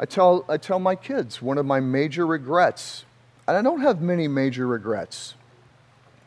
I 0.00 0.06
tell, 0.06 0.44
I 0.48 0.56
tell 0.56 0.78
my 0.78 0.96
kids 0.96 1.40
one 1.40 1.58
of 1.58 1.66
my 1.66 1.80
major 1.80 2.26
regrets, 2.26 3.04
and 3.46 3.56
I 3.56 3.62
don't 3.62 3.80
have 3.80 4.00
many 4.00 4.26
major 4.26 4.66
regrets 4.66 5.34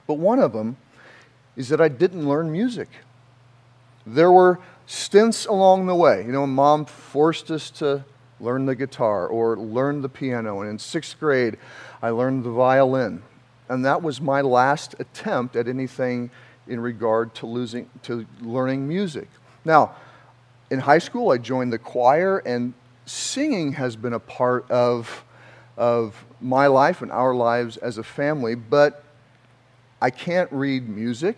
but 0.08 0.15
one 0.15 0.39
of 0.39 0.53
them 0.53 0.77
is 1.56 1.69
that 1.69 1.82
I 1.82 1.89
didn't 1.89 2.27
learn 2.27 2.51
music. 2.51 2.88
There 4.06 4.32
were 4.32 4.60
stints 4.88 5.45
along 5.45 5.86
the 5.86 5.95
way. 5.95 6.23
You 6.25 6.32
know, 6.32 6.47
mom 6.47 6.86
forced 6.86 7.51
us 7.51 7.69
to 7.71 8.06
learn 8.39 8.65
the 8.65 8.75
guitar 8.75 9.27
or 9.27 9.58
learn 9.58 10.01
the 10.01 10.10
piano. 10.10 10.62
And 10.62 10.69
in 10.69 10.80
sixth 10.80 11.19
grade, 11.19 11.58
I 12.01 12.10
learned 12.10 12.45
the 12.45 12.51
violin. 12.51 13.21
And 13.69 13.86
that 13.86 14.01
was 14.01 14.21
my 14.21 14.41
last 14.41 14.95
attempt 14.99 15.56
at 15.56 15.67
anything 15.67 16.30
in 16.67 16.80
regard 16.80 17.34
to, 17.36 17.45
losing, 17.45 17.89
to 18.03 18.25
learning 18.41 18.88
music. 18.88 19.27
Now, 19.65 19.95
in 20.69 20.80
high 20.80 20.99
school, 20.99 21.32
I 21.32 21.38
joined 21.38 21.71
the 21.71 21.77
choir, 21.77 22.39
and 22.39 22.73
singing 23.06 23.73
has 23.73 23.95
been 23.95 24.13
a 24.13 24.19
part 24.19 24.69
of, 24.69 25.23
of 25.77 26.25
my 26.41 26.67
life 26.67 27.01
and 27.01 27.12
our 27.12 27.34
lives 27.34 27.77
as 27.77 27.97
a 27.97 28.03
family. 28.03 28.56
But 28.56 29.03
I 30.01 30.10
can't 30.10 30.51
read 30.51 30.88
music. 30.88 31.38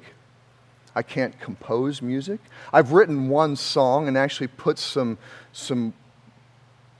I 0.95 1.03
can't 1.03 1.39
compose 1.39 2.01
music. 2.01 2.39
I've 2.73 2.91
written 2.91 3.29
one 3.29 3.55
song 3.55 4.07
and 4.07 4.17
actually 4.17 4.47
put 4.47 4.79
some, 4.79 5.17
some 5.53 5.93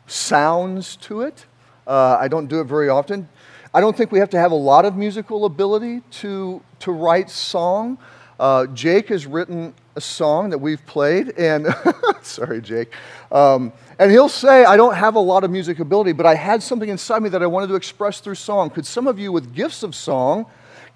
sounds 0.08 0.96
to 0.98 1.22
it. 1.22 1.46
Uh, 1.88 2.18
I 2.20 2.28
don't 2.28 2.48
do 2.48 2.62
it 2.62 2.66
very 2.66 2.88
often. 2.88 3.28
I 3.72 3.82
don't 3.82 3.96
think 3.96 4.12
we 4.12 4.18
have 4.20 4.32
to 4.32 4.40
have 4.40 4.52
a 4.52 4.56
lot 4.56 4.86
of 4.86 4.96
musical 4.96 5.46
ability 5.46 6.02
to, 6.12 6.62
to 6.80 6.92
write 6.92 7.30
song. 7.30 8.00
Uh, 8.40 8.66
Jake 8.68 9.10
has 9.10 9.28
written 9.28 9.76
a 9.96 10.02
song 10.02 10.50
that 10.50 10.58
we've 10.58 10.84
played, 10.88 11.38
and 11.38 11.68
sorry, 12.24 12.62
Jake. 12.62 12.92
Um, 13.32 13.72
and 14.00 14.10
he'll 14.10 14.30
say, 14.30 14.66
I 14.66 14.76
don't 14.76 14.96
have 14.96 15.14
a 15.14 15.20
lot 15.20 15.44
of 15.44 15.52
music 15.52 15.80
ability, 15.80 16.14
but 16.14 16.26
I 16.26 16.34
had 16.34 16.64
something 16.64 16.90
inside 16.90 17.22
me 17.22 17.30
that 17.30 17.44
I 17.44 17.46
wanted 17.46 17.68
to 17.68 17.76
express 17.76 18.20
through 18.20 18.36
song. 18.36 18.72
Could 18.72 18.88
some 18.88 19.06
of 19.06 19.20
you 19.20 19.32
with 19.32 19.54
gifts 19.54 19.84
of 19.84 19.94
song 19.94 20.48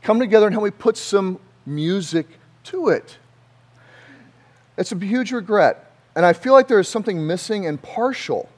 come 0.02 0.20
together 0.20 0.48
and 0.48 0.54
help 0.56 0.66
me 0.66 0.72
put 0.72 0.98
some 0.98 1.40
music 1.66 2.28
to 2.66 2.90
it. 2.90 3.18
It's 4.78 4.92
a 4.92 4.98
huge 4.98 5.32
regret. 5.32 5.92
And 6.16 6.26
I 6.26 6.34
feel 6.34 6.54
like 6.54 6.68
there 6.68 6.80
is 6.80 6.88
something 6.88 7.26
missing 7.26 7.66
and 7.66 7.82
partial 7.82 8.50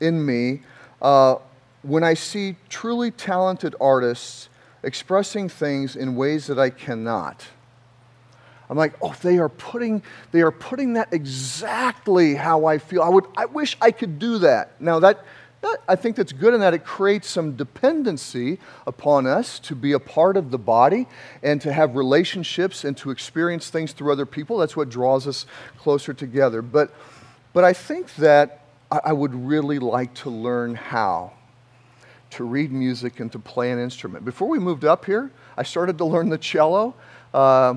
in 0.00 0.24
me 0.24 0.62
uh, 1.00 1.36
when 1.84 2.02
I 2.02 2.14
see 2.14 2.56
truly 2.68 3.10
talented 3.10 3.76
artists 3.80 4.48
expressing 4.82 5.48
things 5.48 5.96
in 5.96 6.16
ways 6.16 6.46
that 6.46 6.58
I 6.58 6.70
cannot. 6.70 7.44
I'm 8.70 8.78
like, 8.78 8.94
oh, 9.02 9.14
they 9.22 9.38
are 9.38 9.48
putting, 9.48 10.02
they 10.32 10.40
are 10.40 10.50
putting 10.50 10.94
that 10.94 11.12
exactly 11.12 12.34
how 12.34 12.64
I 12.64 12.78
feel. 12.78 13.02
I, 13.02 13.08
would, 13.08 13.26
I 13.36 13.44
wish 13.44 13.76
I 13.80 13.90
could 13.90 14.18
do 14.18 14.38
that. 14.38 14.80
Now, 14.80 14.98
that, 15.00 15.24
that, 15.60 15.82
I 15.86 15.96
think 15.96 16.16
that's 16.16 16.32
good 16.32 16.54
in 16.54 16.60
that 16.60 16.72
it 16.72 16.84
creates 16.84 17.28
some 17.28 17.56
dependency 17.56 18.58
upon 18.86 19.26
us 19.26 19.58
to 19.60 19.74
be 19.74 19.92
a 19.92 20.00
part 20.00 20.36
of 20.36 20.50
the 20.50 20.58
body 20.58 21.06
and 21.42 21.60
to 21.60 21.72
have 21.72 21.94
relationships 21.94 22.84
and 22.84 22.96
to 22.98 23.10
experience 23.10 23.68
things 23.68 23.92
through 23.92 24.12
other 24.12 24.26
people. 24.26 24.58
That's 24.58 24.76
what 24.76 24.88
draws 24.88 25.26
us 25.26 25.44
closer 25.78 26.14
together. 26.14 26.62
But, 26.62 26.94
but 27.52 27.64
I 27.64 27.74
think 27.74 28.14
that 28.16 28.64
I, 28.90 29.00
I 29.06 29.12
would 29.12 29.34
really 29.34 29.78
like 29.78 30.14
to 30.14 30.30
learn 30.30 30.74
how 30.74 31.32
to 32.34 32.44
read 32.44 32.72
music 32.72 33.20
and 33.20 33.30
to 33.32 33.38
play 33.38 33.70
an 33.70 33.78
instrument. 33.78 34.24
Before 34.24 34.48
we 34.48 34.58
moved 34.58 34.84
up 34.84 35.04
here, 35.04 35.30
I 35.56 35.62
started 35.62 35.98
to 35.98 36.04
learn 36.04 36.28
the 36.28 36.38
cello. 36.38 36.94
Uh, 37.32 37.74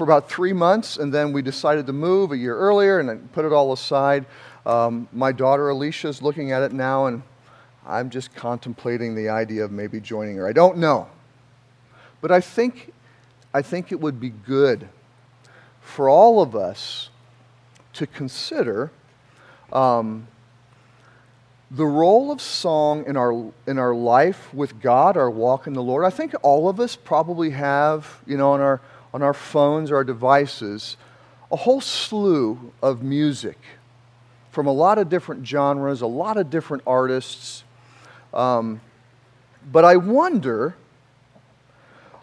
for 0.00 0.04
about 0.04 0.30
three 0.30 0.54
months, 0.54 0.96
and 0.96 1.12
then 1.12 1.30
we 1.30 1.42
decided 1.42 1.86
to 1.86 1.92
move 1.92 2.32
a 2.32 2.36
year 2.38 2.56
earlier 2.56 3.00
and 3.00 3.08
then 3.10 3.28
put 3.34 3.44
it 3.44 3.52
all 3.52 3.74
aside. 3.74 4.24
Um, 4.64 5.06
my 5.12 5.30
daughter 5.30 5.68
Alicia 5.68 6.08
is 6.08 6.22
looking 6.22 6.52
at 6.52 6.62
it 6.62 6.72
now, 6.72 7.04
and 7.04 7.22
I'm 7.86 8.08
just 8.08 8.34
contemplating 8.34 9.14
the 9.14 9.28
idea 9.28 9.62
of 9.62 9.72
maybe 9.72 10.00
joining 10.00 10.36
her. 10.36 10.48
I 10.48 10.54
don't 10.54 10.78
know. 10.78 11.06
But 12.22 12.32
I 12.32 12.40
think, 12.40 12.94
I 13.52 13.60
think 13.60 13.92
it 13.92 14.00
would 14.00 14.18
be 14.18 14.30
good 14.30 14.88
for 15.82 16.08
all 16.08 16.40
of 16.40 16.56
us 16.56 17.10
to 17.92 18.06
consider 18.06 18.90
um, 19.70 20.28
the 21.70 21.86
role 21.86 22.32
of 22.32 22.40
song 22.40 23.04
in 23.06 23.16
our, 23.16 23.32
in 23.66 23.78
our 23.78 23.94
life 23.94 24.52
with 24.52 24.80
God, 24.80 25.16
our 25.16 25.30
walk 25.30 25.68
in 25.68 25.72
the 25.72 25.82
Lord. 25.82 26.04
I 26.04 26.10
think 26.10 26.34
all 26.42 26.68
of 26.68 26.80
us 26.80 26.96
probably 26.96 27.50
have, 27.50 28.18
you 28.26 28.36
know, 28.36 28.52
on 28.52 28.60
our, 28.60 28.80
on 29.14 29.22
our 29.22 29.34
phones 29.34 29.90
or 29.90 29.96
our 29.96 30.04
devices, 30.04 30.96
a 31.52 31.56
whole 31.56 31.80
slew 31.80 32.72
of 32.82 33.02
music 33.02 33.58
from 34.50 34.66
a 34.66 34.72
lot 34.72 34.98
of 34.98 35.08
different 35.08 35.46
genres, 35.46 36.00
a 36.00 36.06
lot 36.06 36.36
of 36.36 36.50
different 36.50 36.82
artists. 36.86 37.62
Um, 38.34 38.80
but 39.70 39.84
I 39.84 39.96
wonder, 39.96 40.74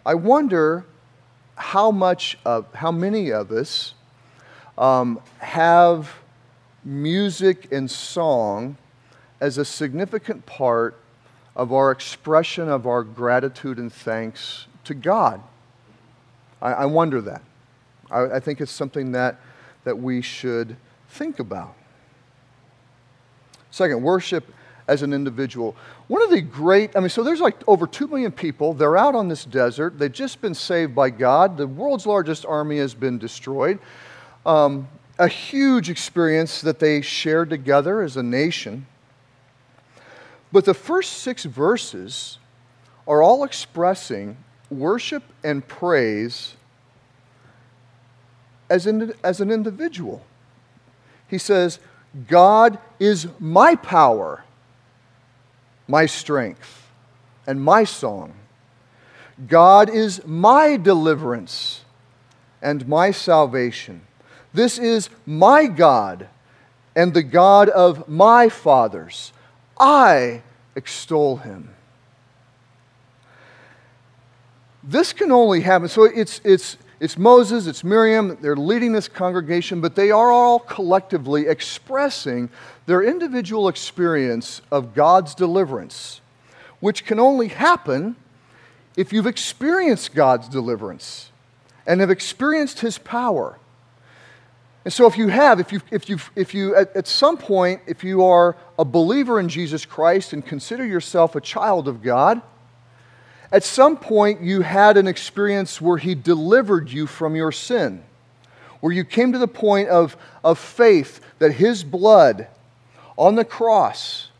I 0.04 0.14
wonder 0.14 0.84
how 1.54 1.90
much 1.90 2.38
of, 2.44 2.72
how 2.74 2.92
many 2.92 3.32
of 3.32 3.50
us 3.50 3.94
um, 4.76 5.20
have 5.38 6.14
music 6.84 7.72
and 7.72 7.90
song 7.90 8.76
as 9.40 9.58
a 9.58 9.64
significant 9.64 10.44
part 10.46 10.96
of 11.54 11.72
our 11.72 11.90
expression 11.90 12.68
of 12.68 12.86
our 12.86 13.02
gratitude 13.02 13.78
and 13.78 13.92
thanks 13.92 14.66
to 14.84 14.94
God. 14.94 15.40
I, 16.62 16.72
I 16.72 16.86
wonder 16.86 17.20
that. 17.22 17.42
I, 18.10 18.22
I 18.22 18.40
think 18.40 18.60
it's 18.60 18.72
something 18.72 19.12
that, 19.12 19.40
that 19.84 19.98
we 19.98 20.22
should 20.22 20.76
think 21.08 21.38
about. 21.38 21.74
Second, 23.70 24.02
worship 24.02 24.52
as 24.86 25.02
an 25.02 25.12
individual. 25.12 25.76
One 26.08 26.22
of 26.22 26.30
the 26.30 26.40
great, 26.40 26.96
I 26.96 27.00
mean, 27.00 27.10
so 27.10 27.22
there's 27.22 27.40
like 27.40 27.56
over 27.68 27.86
2 27.86 28.08
million 28.08 28.32
people. 28.32 28.72
They're 28.72 28.96
out 28.96 29.14
on 29.14 29.28
this 29.28 29.44
desert. 29.44 29.98
They've 29.98 30.10
just 30.10 30.40
been 30.40 30.54
saved 30.54 30.94
by 30.94 31.10
God. 31.10 31.56
The 31.56 31.66
world's 31.66 32.06
largest 32.06 32.46
army 32.46 32.78
has 32.78 32.94
been 32.94 33.18
destroyed. 33.18 33.78
Um, 34.46 34.88
a 35.18 35.28
huge 35.28 35.90
experience 35.90 36.62
that 36.62 36.78
they 36.78 37.02
shared 37.02 37.50
together 37.50 38.00
as 38.02 38.16
a 38.16 38.22
nation. 38.22 38.86
But 40.50 40.64
the 40.64 40.74
first 40.74 41.14
six 41.14 41.44
verses 41.44 42.38
are 43.06 43.22
all 43.22 43.44
expressing 43.44 44.36
worship 44.70 45.22
and 45.42 45.66
praise 45.66 46.54
as, 48.70 48.86
in, 48.86 49.14
as 49.22 49.40
an 49.40 49.50
individual. 49.50 50.24
He 51.28 51.38
says, 51.38 51.78
God 52.26 52.78
is 52.98 53.28
my 53.38 53.74
power, 53.76 54.44
my 55.86 56.06
strength, 56.06 56.88
and 57.46 57.62
my 57.62 57.84
song. 57.84 58.34
God 59.46 59.88
is 59.88 60.24
my 60.26 60.76
deliverance 60.76 61.84
and 62.60 62.88
my 62.88 63.10
salvation. 63.10 64.02
This 64.52 64.78
is 64.78 65.10
my 65.26 65.66
God 65.66 66.28
and 66.96 67.14
the 67.14 67.22
God 67.22 67.68
of 67.68 68.08
my 68.08 68.48
fathers. 68.48 69.32
I 69.78 70.42
extol 70.74 71.36
him. 71.36 71.74
This 74.82 75.12
can 75.12 75.30
only 75.30 75.60
happen. 75.60 75.88
So 75.88 76.04
it's, 76.04 76.40
it's, 76.44 76.78
it's 77.00 77.18
Moses, 77.18 77.66
it's 77.66 77.84
Miriam, 77.84 78.38
they're 78.40 78.56
leading 78.56 78.92
this 78.92 79.06
congregation, 79.06 79.80
but 79.80 79.94
they 79.94 80.10
are 80.10 80.30
all 80.30 80.58
collectively 80.58 81.46
expressing 81.46 82.48
their 82.86 83.02
individual 83.02 83.68
experience 83.68 84.62
of 84.72 84.94
God's 84.94 85.34
deliverance, 85.34 86.20
which 86.80 87.04
can 87.04 87.20
only 87.20 87.48
happen 87.48 88.16
if 88.96 89.12
you've 89.12 89.26
experienced 89.26 90.14
God's 90.14 90.48
deliverance 90.48 91.30
and 91.86 92.00
have 92.00 92.10
experienced 92.10 92.80
His 92.80 92.98
power. 92.98 93.58
And 94.88 94.92
so, 94.94 95.06
if 95.06 95.18
you 95.18 95.28
have, 95.28 95.60
if 95.60 95.70
you, 95.70 95.82
if 95.90 96.08
you, 96.08 96.18
if 96.34 96.54
you 96.54 96.74
at, 96.74 96.96
at 96.96 97.06
some 97.06 97.36
point, 97.36 97.82
if 97.86 98.02
you 98.02 98.24
are 98.24 98.56
a 98.78 98.86
believer 98.86 99.38
in 99.38 99.50
Jesus 99.50 99.84
Christ 99.84 100.32
and 100.32 100.42
consider 100.42 100.82
yourself 100.82 101.36
a 101.36 101.42
child 101.42 101.88
of 101.88 102.00
God, 102.00 102.40
at 103.52 103.64
some 103.64 103.98
point 103.98 104.40
you 104.40 104.62
had 104.62 104.96
an 104.96 105.06
experience 105.06 105.78
where 105.78 105.98
He 105.98 106.14
delivered 106.14 106.90
you 106.90 107.06
from 107.06 107.36
your 107.36 107.52
sin, 107.52 108.02
where 108.80 108.90
you 108.90 109.04
came 109.04 109.32
to 109.32 109.38
the 109.38 109.46
point 109.46 109.90
of, 109.90 110.16
of 110.42 110.58
faith 110.58 111.20
that 111.38 111.52
His 111.52 111.84
blood 111.84 112.46
on 113.18 113.34
the 113.34 113.44
cross 113.44 114.30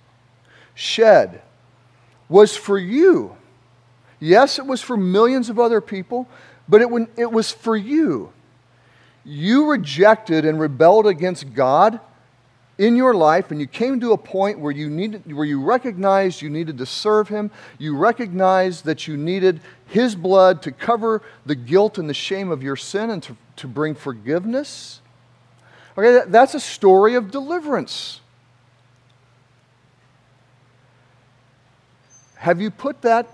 shed 0.75 1.43
was 2.27 2.57
for 2.57 2.79
you. 2.79 3.37
Yes, 4.19 4.59
it 4.59 4.65
was 4.65 4.81
for 4.81 4.97
millions 4.97 5.51
of 5.51 5.59
other 5.59 5.83
people, 5.83 6.27
but 6.67 6.81
it, 6.81 6.89
it 7.19 7.31
was 7.31 7.53
for 7.53 7.77
you 7.77 8.33
you 9.29 9.67
rejected 9.67 10.47
and 10.47 10.59
rebelled 10.59 11.07
against 11.07 11.53
God 11.53 12.01
in 12.79 12.97
your 12.97 13.13
life 13.13 13.51
and 13.51 13.61
you 13.61 13.67
came 13.67 14.01
to 14.01 14.13
a 14.13 14.17
point 14.17 14.59
where 14.59 14.73
you 14.73 14.89
needed 14.89 15.31
where 15.35 15.45
you 15.45 15.61
recognized 15.61 16.41
you 16.41 16.49
needed 16.49 16.79
to 16.79 16.87
serve 16.87 17.29
him 17.29 17.51
you 17.77 17.95
recognized 17.95 18.87
that 18.87 19.07
you 19.07 19.17
needed 19.19 19.61
his 19.87 20.15
blood 20.15 20.63
to 20.63 20.73
cover 20.73 21.21
the 21.45 21.55
guilt 21.55 21.99
and 21.99 22.09
the 22.09 22.15
shame 22.15 22.51
of 22.51 22.63
your 22.63 22.77
sin 22.77 23.11
and 23.11 23.23
to, 23.23 23.37
to 23.57 23.67
bring 23.67 23.95
forgiveness. 23.95 25.03
Okay 25.99 26.25
that's 26.29 26.55
a 26.55 26.61
story 26.61 27.15
of 27.15 27.31
deliverance. 27.31 28.21
Have 32.37 32.63
you 32.63 32.71
put 32.71 33.03
that 33.03 33.29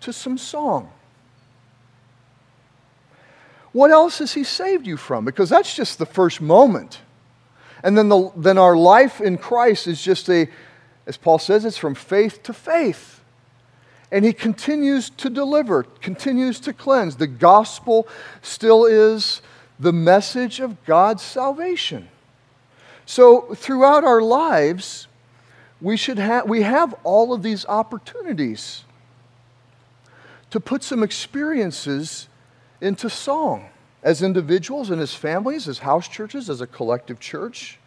to 0.00 0.12
some 0.12 0.36
song 0.36 0.90
what 3.74 3.90
else 3.90 4.20
has 4.20 4.32
He 4.32 4.44
saved 4.44 4.86
you 4.86 4.96
from? 4.96 5.24
Because 5.24 5.50
that's 5.50 5.74
just 5.74 5.98
the 5.98 6.06
first 6.06 6.40
moment. 6.40 7.00
And 7.82 7.98
then, 7.98 8.08
the, 8.08 8.30
then 8.36 8.56
our 8.56 8.76
life 8.76 9.20
in 9.20 9.36
Christ 9.36 9.88
is 9.88 10.00
just 10.00 10.30
a, 10.30 10.48
as 11.06 11.16
Paul 11.16 11.40
says, 11.40 11.64
it's 11.64 11.76
from 11.76 11.96
faith 11.96 12.44
to 12.44 12.52
faith. 12.52 13.20
And 14.12 14.24
He 14.24 14.32
continues 14.32 15.10
to 15.10 15.28
deliver, 15.28 15.82
continues 15.82 16.60
to 16.60 16.72
cleanse. 16.72 17.16
The 17.16 17.26
gospel 17.26 18.06
still 18.42 18.84
is 18.84 19.42
the 19.80 19.92
message 19.92 20.60
of 20.60 20.82
God's 20.84 21.24
salvation. 21.24 22.08
So 23.06 23.54
throughout 23.56 24.04
our 24.04 24.22
lives, 24.22 25.08
we, 25.80 25.96
should 25.96 26.18
have, 26.18 26.48
we 26.48 26.62
have 26.62 26.94
all 27.02 27.32
of 27.32 27.42
these 27.42 27.66
opportunities 27.66 28.84
to 30.50 30.60
put 30.60 30.84
some 30.84 31.02
experiences 31.02 32.28
into 32.84 33.08
song 33.08 33.70
as 34.02 34.22
individuals 34.22 34.90
and 34.90 35.00
as 35.00 35.14
families, 35.14 35.66
as 35.66 35.78
house 35.78 36.06
churches, 36.06 36.50
as 36.50 36.60
a 36.60 36.66
collective 36.66 37.18
church? 37.18 37.78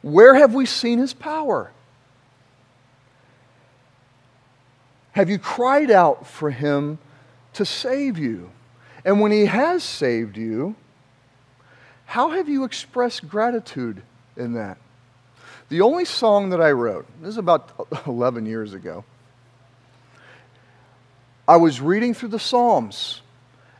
Where 0.00 0.34
have 0.34 0.54
we 0.54 0.66
seen 0.66 0.98
his 0.98 1.12
power? 1.12 1.72
Have 5.12 5.28
you 5.28 5.38
cried 5.38 5.90
out 5.90 6.26
for 6.26 6.50
him 6.50 6.98
to 7.54 7.64
save 7.64 8.18
you? 8.18 8.50
And 9.04 9.20
when 9.20 9.32
he 9.32 9.46
has 9.46 9.82
saved 9.82 10.36
you, 10.36 10.76
how 12.06 12.30
have 12.30 12.48
you 12.48 12.64
expressed 12.64 13.28
gratitude 13.28 14.02
in 14.36 14.52
that? 14.54 14.78
The 15.68 15.80
only 15.80 16.04
song 16.04 16.50
that 16.50 16.60
I 16.60 16.70
wrote, 16.70 17.06
this 17.20 17.30
is 17.30 17.38
about 17.38 17.88
11 18.06 18.46
years 18.46 18.74
ago, 18.74 19.04
I 21.48 21.56
was 21.56 21.80
reading 21.80 22.14
through 22.14 22.28
the 22.28 22.38
Psalms 22.38 23.21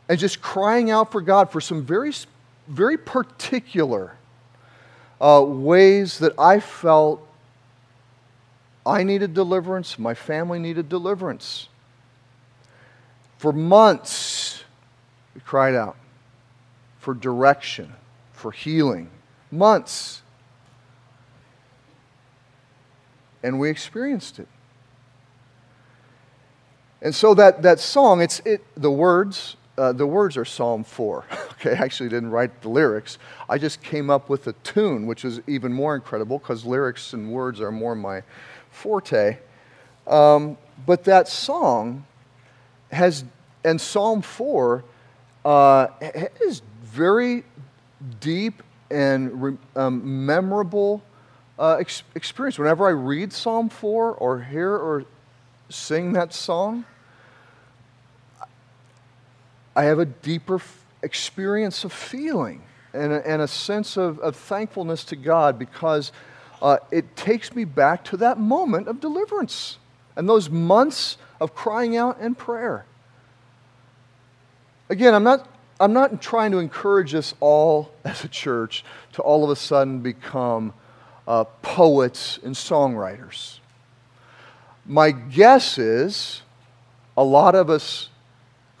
and 0.09 0.19
just 0.19 0.41
crying 0.41 0.91
out 0.91 1.11
for 1.11 1.21
God 1.21 1.51
for 1.51 1.61
some 1.61 1.83
very, 1.83 2.13
very 2.67 2.97
particular 2.97 4.15
uh, 5.21 5.43
ways 5.45 6.19
that 6.19 6.37
I 6.37 6.59
felt 6.59 7.25
I 8.85 9.03
needed 9.03 9.33
deliverance, 9.33 9.97
my 9.97 10.13
family 10.13 10.59
needed 10.59 10.89
deliverance. 10.89 11.69
For 13.37 13.53
months, 13.53 14.63
we 15.33 15.41
cried 15.41 15.75
out 15.75 15.95
for 16.99 17.13
direction, 17.13 17.93
for 18.33 18.51
healing. 18.51 19.09
Months. 19.51 20.21
And 23.41 23.59
we 23.59 23.69
experienced 23.69 24.39
it. 24.39 24.47
And 27.01 27.13
so 27.13 27.33
that, 27.33 27.61
that 27.63 27.79
song, 27.81 28.21
it's 28.21 28.39
it, 28.45 28.63
the 28.75 28.91
words 28.91 29.57
uh, 29.77 29.91
the 29.91 30.05
words 30.05 30.37
are 30.37 30.45
Psalm 30.45 30.83
4. 30.83 31.25
okay, 31.51 31.71
I 31.71 31.83
actually 31.83 32.09
didn't 32.09 32.31
write 32.31 32.61
the 32.61 32.69
lyrics. 32.69 33.17
I 33.49 33.57
just 33.57 33.81
came 33.81 34.09
up 34.09 34.29
with 34.29 34.47
a 34.47 34.53
tune, 34.63 35.05
which 35.07 35.25
is 35.25 35.41
even 35.47 35.73
more 35.73 35.95
incredible 35.95 36.39
because 36.39 36.65
lyrics 36.65 37.13
and 37.13 37.31
words 37.31 37.59
are 37.59 37.71
more 37.71 37.95
my 37.95 38.23
forte. 38.69 39.37
Um, 40.07 40.57
but 40.85 41.05
that 41.05 41.27
song 41.27 42.05
has, 42.91 43.23
and 43.63 43.79
Psalm 43.79 44.21
4 44.21 44.83
uh, 45.45 45.87
is 46.41 46.61
very 46.83 47.43
deep 48.19 48.61
and 48.91 49.57
um, 49.75 50.25
memorable 50.25 51.03
uh, 51.57 51.77
ex- 51.79 52.03
experience. 52.15 52.59
Whenever 52.59 52.87
I 52.87 52.91
read 52.91 53.33
Psalm 53.33 53.69
4 53.69 54.15
or 54.15 54.41
hear 54.41 54.71
or 54.71 55.05
sing 55.69 56.13
that 56.13 56.33
song, 56.33 56.85
I 59.75 59.85
have 59.85 59.99
a 59.99 60.05
deeper 60.05 60.61
experience 61.01 61.83
of 61.83 61.91
feeling 61.91 62.63
and 62.93 63.11
a, 63.11 63.27
and 63.27 63.41
a 63.41 63.47
sense 63.47 63.97
of, 63.97 64.19
of, 64.19 64.35
thankfulness 64.35 65.03
to 65.05 65.15
God 65.15 65.57
because 65.57 66.11
uh, 66.61 66.77
it 66.91 67.15
takes 67.15 67.55
me 67.55 67.65
back 67.65 68.03
to 68.05 68.17
that 68.17 68.39
moment 68.39 68.87
of 68.87 68.99
deliverance 68.99 69.79
and 70.15 70.29
those 70.29 70.49
months 70.49 71.17
of 71.41 71.55
crying 71.55 71.97
out 71.97 72.17
and 72.19 72.37
prayer. 72.37 72.85
Again, 74.89 75.15
I'm 75.15 75.23
not, 75.23 75.49
I'm 75.79 75.93
not 75.93 76.21
trying 76.21 76.51
to 76.51 76.59
encourage 76.59 77.15
us 77.15 77.33
all 77.39 77.91
as 78.03 78.23
a 78.23 78.27
church 78.27 78.85
to 79.13 79.21
all 79.21 79.43
of 79.43 79.49
a 79.49 79.55
sudden 79.55 80.01
become 80.01 80.73
uh, 81.27 81.45
poets 81.61 82.39
and 82.43 82.53
songwriters. 82.53 83.59
My 84.85 85.11
guess 85.11 85.77
is 85.77 86.41
a 87.17 87.23
lot 87.23 87.55
of 87.55 87.69
us 87.69 88.09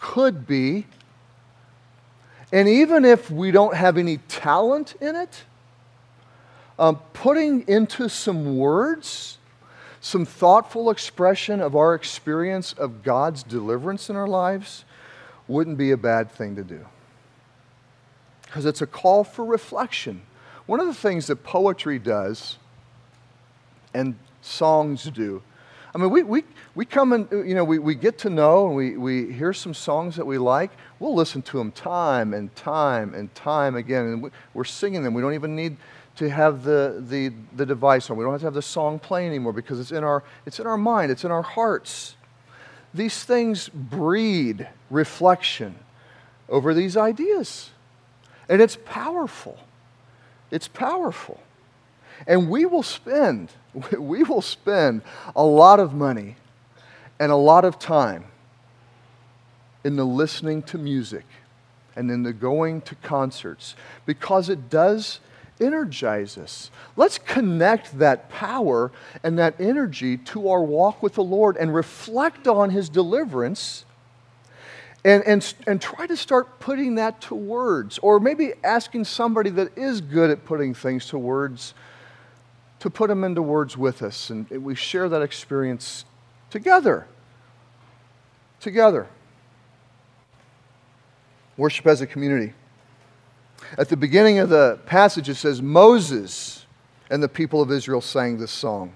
could 0.03 0.45
be. 0.45 0.85
And 2.51 2.67
even 2.67 3.05
if 3.05 3.31
we 3.31 3.51
don't 3.51 3.73
have 3.73 3.97
any 3.97 4.17
talent 4.27 4.95
in 4.99 5.15
it, 5.15 5.45
um, 6.77 6.97
putting 7.13 7.65
into 7.69 8.09
some 8.09 8.57
words, 8.57 9.37
some 10.01 10.25
thoughtful 10.25 10.89
expression 10.89 11.61
of 11.61 11.73
our 11.73 11.95
experience 11.95 12.73
of 12.73 13.01
God's 13.01 13.43
deliverance 13.43 14.09
in 14.09 14.17
our 14.17 14.27
lives 14.27 14.83
wouldn't 15.47 15.77
be 15.77 15.91
a 15.91 15.97
bad 15.97 16.29
thing 16.29 16.57
to 16.57 16.63
do. 16.63 16.85
Because 18.41 18.65
it's 18.65 18.81
a 18.81 18.87
call 18.87 19.23
for 19.23 19.45
reflection. 19.45 20.21
One 20.65 20.81
of 20.81 20.87
the 20.87 20.93
things 20.93 21.27
that 21.27 21.43
poetry 21.43 21.97
does 21.97 22.57
and 23.93 24.15
songs 24.41 25.05
do 25.05 25.41
I 25.95 25.99
mean, 25.99 26.09
we, 26.09 26.23
we, 26.23 26.43
we 26.73 26.85
come 26.85 27.13
and, 27.13 27.31
uh, 27.31 27.43
you 27.43 27.53
know, 27.53 27.63
we, 27.63 27.77
we 27.77 27.93
get 27.93 28.17
to 28.19 28.29
know 28.29 28.67
and 28.67 28.75
we, 28.75 28.97
we 28.97 29.31
hear 29.31 29.53
some 29.53 29.75
songs 29.75 30.15
that 30.15 30.25
we 30.25 30.39
like. 30.39 30.71
We'll 30.99 31.13
listen 31.13 31.43
to 31.43 31.57
them 31.59 31.71
time 31.71 32.33
and 32.33 32.53
time 32.55 33.13
and 33.13 33.33
time 33.35 33.75
again. 33.75 34.05
And 34.05 34.23
we, 34.23 34.29
we're 34.55 34.63
singing 34.63 35.03
them. 35.03 35.13
We 35.13 35.21
don't 35.21 35.35
even 35.35 35.55
need 35.55 35.77
to 36.15 36.29
have 36.29 36.63
the, 36.63 37.03
the, 37.07 37.31
the 37.55 37.65
device 37.65 38.09
on. 38.09 38.17
We 38.17 38.23
don't 38.23 38.33
have 38.33 38.41
to 38.41 38.47
have 38.47 38.53
the 38.55 38.61
song 38.61 38.97
playing 38.97 39.29
anymore 39.29 39.53
because 39.53 39.79
it's 39.79 39.91
in, 39.91 40.03
our, 40.03 40.23
it's 40.47 40.59
in 40.59 40.65
our 40.65 40.77
mind, 40.77 41.11
it's 41.11 41.25
in 41.25 41.31
our 41.31 41.41
hearts. 41.43 42.15
These 42.93 43.23
things 43.23 43.69
breed 43.69 44.67
reflection 44.89 45.75
over 46.49 46.73
these 46.73 46.97
ideas. 46.97 47.69
And 48.49 48.61
it's 48.61 48.77
powerful. 48.85 49.59
It's 50.49 50.67
powerful. 50.67 51.39
And 52.27 52.49
we 52.49 52.65
will 52.65 52.83
spend, 52.83 53.51
we 53.97 54.23
will 54.23 54.41
spend 54.41 55.01
a 55.35 55.43
lot 55.43 55.79
of 55.79 55.93
money 55.93 56.35
and 57.19 57.31
a 57.31 57.35
lot 57.35 57.65
of 57.65 57.79
time 57.79 58.25
in 59.83 59.95
the 59.95 60.05
listening 60.05 60.63
to 60.63 60.77
music 60.77 61.25
and 61.95 62.09
in 62.09 62.23
the 62.23 62.33
going 62.33 62.81
to 62.81 62.95
concerts 62.95 63.75
because 64.05 64.49
it 64.49 64.69
does 64.69 65.19
energize 65.59 66.37
us. 66.37 66.71
Let's 66.95 67.17
connect 67.17 67.99
that 67.99 68.29
power 68.29 68.91
and 69.23 69.37
that 69.39 69.59
energy 69.59 70.17
to 70.17 70.49
our 70.49 70.63
walk 70.63 71.03
with 71.03 71.13
the 71.13 71.23
Lord 71.23 71.57
and 71.57 71.73
reflect 71.73 72.47
on 72.47 72.71
His 72.71 72.89
deliverance 72.89 73.85
and, 75.05 75.23
and, 75.23 75.53
and 75.67 75.81
try 75.81 76.07
to 76.07 76.15
start 76.15 76.59
putting 76.59 76.95
that 76.95 77.21
to 77.21 77.35
words. 77.35 77.99
Or 77.99 78.19
maybe 78.19 78.53
asking 78.63 79.05
somebody 79.05 79.49
that 79.51 79.77
is 79.77 80.01
good 80.01 80.29
at 80.29 80.45
putting 80.45 80.73
things 80.73 81.07
to 81.07 81.17
words 81.17 81.73
to 82.83 82.89
put 82.89 83.07
them 83.07 83.23
into 83.23 83.41
words 83.41 83.77
with 83.77 84.03
us. 84.03 84.29
And 84.29 84.45
we 84.49 84.75
share 84.75 85.07
that 85.07 85.21
experience 85.21 86.03
together. 86.49 87.07
Together. 88.59 89.07
Worship 91.55 91.87
as 91.87 92.01
a 92.01 92.07
community. 92.07 92.51
At 93.77 93.87
the 93.87 93.95
beginning 93.95 94.39
of 94.39 94.49
the 94.49 94.81
passage, 94.85 95.29
it 95.29 95.35
says, 95.35 95.61
Moses 95.61 96.65
and 97.09 97.23
the 97.23 97.29
people 97.29 97.61
of 97.61 97.71
Israel 97.71 98.01
sang 98.01 98.37
this 98.37 98.51
song. 98.51 98.91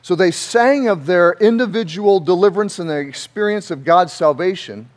So 0.00 0.14
they 0.14 0.30
sang 0.30 0.86
of 0.86 1.06
their 1.06 1.32
individual 1.40 2.20
deliverance 2.20 2.78
and 2.78 2.88
their 2.88 3.00
experience 3.00 3.72
of 3.72 3.82
God's 3.82 4.12
salvation, 4.12 4.88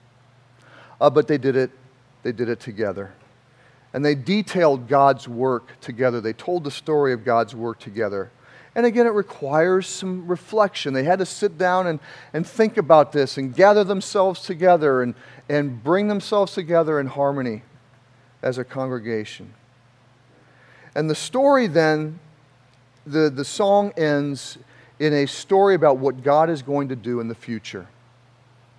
uh, 1.01 1.09
but 1.09 1.27
they 1.27 1.39
did 1.39 1.55
it, 1.55 1.71
they 2.21 2.33
did 2.33 2.49
it 2.49 2.59
together. 2.59 3.13
And 3.93 4.03
they 4.03 4.15
detailed 4.15 4.87
God's 4.87 5.27
work 5.27 5.79
together. 5.79 6.19
They 6.19 6.33
told 6.33 6.63
the 6.63 6.71
story 6.71 7.13
of 7.13 7.23
God's 7.23 7.55
work 7.55 7.79
together. 7.79 8.31
And 8.75 8.85
again, 8.87 9.05
it 9.05 9.11
requires 9.11 9.87
some 9.87 10.27
reflection. 10.27 10.93
They 10.93 11.03
had 11.03 11.19
to 11.19 11.27
sit 11.27 11.57
down 11.59 11.85
and, 11.85 11.99
and 12.33 12.45
think 12.45 12.77
about 12.77 13.11
this 13.11 13.37
and 13.37 13.55
gather 13.55 13.83
themselves 13.83 14.41
together 14.41 15.03
and, 15.03 15.13
and 15.47 15.83
bring 15.83 16.07
themselves 16.07 16.53
together 16.53 16.99
in 16.99 17.05
harmony 17.05 17.61
as 18.41 18.57
a 18.57 18.63
congregation. 18.63 19.53
And 20.95 21.09
the 21.09 21.15
story 21.15 21.67
then, 21.67 22.19
the, 23.05 23.29
the 23.29 23.45
song 23.45 23.93
ends 23.95 24.57
in 24.99 25.13
a 25.13 25.27
story 25.27 25.75
about 25.75 25.97
what 25.97 26.23
God 26.23 26.49
is 26.49 26.61
going 26.61 26.89
to 26.89 26.95
do 26.95 27.19
in 27.19 27.27
the 27.27 27.35
future. 27.35 27.87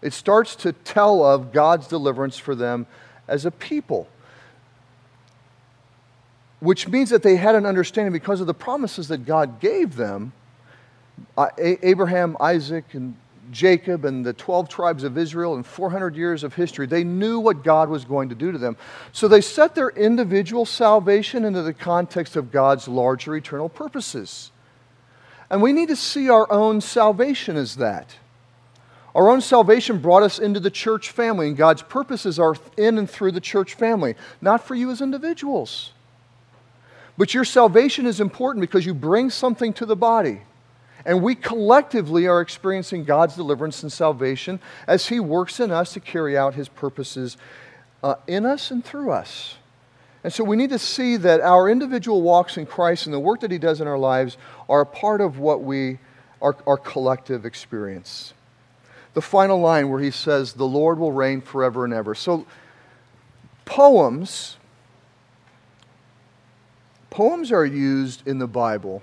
It 0.03 0.13
starts 0.13 0.57
to 0.57 0.73
tell 0.73 1.25
of 1.25 1.53
God's 1.53 1.87
deliverance 1.87 2.37
for 2.37 2.55
them 2.55 2.87
as 3.27 3.47
a 3.47 3.51
people, 3.51 4.09
which 6.65 6.89
means 6.89 7.11
that 7.11 7.23
they 7.23 7.37
had 7.37 7.55
an 7.55 7.67
understanding 7.67 8.13
because 8.13 8.41
of 8.41 8.47
the 8.47 8.55
promises 8.55 9.09
that 9.09 9.27
God 9.27 9.61
gave 9.61 9.97
them. 9.97 10.33
Abraham, 11.59 12.37
Isaac, 12.41 12.95
and 12.95 13.17
Jacob 13.51 14.05
and 14.05 14.25
the 14.25 14.33
12 14.33 14.69
tribes 14.69 15.05
of 15.05 15.19
Israel 15.19 15.55
and 15.55 15.65
400 15.65 16.17
years 16.17 16.43
of 16.43 16.55
history. 16.55 16.87
They 16.87 17.05
knew 17.05 17.39
what 17.39 17.63
God 17.63 17.89
was 17.89 18.05
going 18.05 18.31
to 18.31 18.35
do 18.35 18.51
to 18.51 18.59
them. 18.59 18.77
So 19.13 19.29
they 19.29 19.41
set 19.41 19.75
their 19.75 19.91
individual 19.91 20.65
salvation 20.65 21.45
into 21.45 21.63
the 21.63 21.75
context 21.75 22.37
of 22.37 22.51
God's 22.51 22.89
larger 22.89 23.37
eternal 23.37 23.69
purposes. 23.69 24.51
And 25.51 25.63
we 25.63 25.73
need 25.73 25.89
to 25.89 25.97
see 25.97 26.31
our 26.31 26.51
own 26.51 26.81
salvation 26.81 27.57
as 27.57 27.77
that. 27.77 28.17
Our 29.15 29.31
own 29.31 29.41
salvation 29.41 29.99
brought 29.99 30.25
us 30.25 30.41
into 30.41 30.59
the 30.59 30.71
church 30.71 31.11
family, 31.11 31.47
and 31.47 31.57
God's 31.57 31.83
purposes 31.83 32.41
are 32.41 32.57
in 32.77 32.99
and 32.99 33.09
through 33.09 33.33
the 33.33 33.41
church 33.41 33.75
family, 33.75 34.17
not 34.41 34.65
for 34.67 34.75
you 34.75 34.91
as 34.91 35.01
individuals. 35.01 35.93
But 37.17 37.35
your 37.35 37.45
salvation 37.45 38.07
is 38.07 38.21
important 38.21 38.61
because 38.61 38.85
you 38.85 38.95
bring 38.95 39.31
something 39.31 39.73
to 39.75 39.87
the 39.87 39.97
body. 39.97 40.41
And 41.07 41.23
we 41.23 41.35
collectively 41.35 42.27
are 42.27 42.41
experiencing 42.41 43.05
God's 43.05 43.37
deliverance 43.37 43.83
and 43.83 43.93
salvation 43.93 44.59
as 44.87 45.09
He 45.09 45.21
works 45.21 45.61
in 45.61 45.71
us 45.71 45.93
to 45.93 46.01
carry 46.01 46.37
out 46.37 46.55
His 46.55 46.69
purposes 46.69 47.37
uh, 48.03 48.17
in 48.27 48.47
us 48.47 48.71
and 48.71 48.85
through 48.85 49.11
us. 49.11 49.57
And 50.25 50.33
so 50.33 50.43
we 50.43 50.57
need 50.57 50.71
to 50.71 50.79
see 50.79 51.19
that 51.19 51.43
our 51.43 51.69
individual 51.69 52.23
walks 52.23 52.57
in 52.57 52.65
Christ 52.65 53.05
and 53.07 53.13
the 53.13 53.21
work 53.21 53.41
that 53.41 53.51
He 53.51 53.59
does 53.59 53.81
in 53.81 53.87
our 53.87 53.99
lives 53.99 54.39
are 54.69 54.81
a 54.81 54.87
part 54.87 55.21
of 55.21 55.39
what 55.39 55.63
we, 55.63 55.99
our, 56.41 56.57
our 56.67 56.79
collective 56.79 57.45
experience. 57.45 58.33
The 59.13 59.23
final 59.23 59.61
line 59.61 59.91
where 59.91 60.01
He 60.01 60.11
says, 60.11 60.55
The 60.55 60.67
Lord 60.67 60.99
will 60.99 61.13
reign 61.13 61.43
forever 61.43 61.85
and 61.85 61.93
ever. 61.93 62.15
So, 62.15 62.47
poems. 63.67 64.57
Poems 67.15 67.53
are 67.53 67.65
used 67.65 68.27
in 68.27 68.41
the 68.41 68.49
Bible 68.49 69.01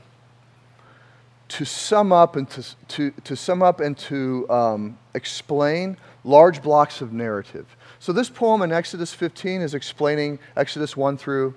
to 1.47 1.63
sum 1.63 2.11
up 2.11 2.35
and 2.35 2.49
to, 2.49 2.65
to, 2.89 3.11
to 3.23 3.37
sum 3.37 3.63
up 3.63 3.79
and 3.79 3.97
to 3.99 4.45
um, 4.49 4.97
explain 5.13 5.95
large 6.25 6.61
blocks 6.61 6.99
of 6.99 7.13
narrative. 7.13 7.77
So 7.99 8.11
this 8.11 8.29
poem 8.29 8.63
in 8.63 8.73
Exodus 8.73 9.13
15 9.13 9.61
is 9.61 9.73
explaining 9.73 10.39
Exodus 10.57 10.97
1 10.97 11.17
through 11.19 11.55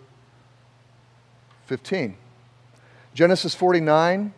15. 1.67 2.17
Genesis 3.15 3.57
49 3.57 4.33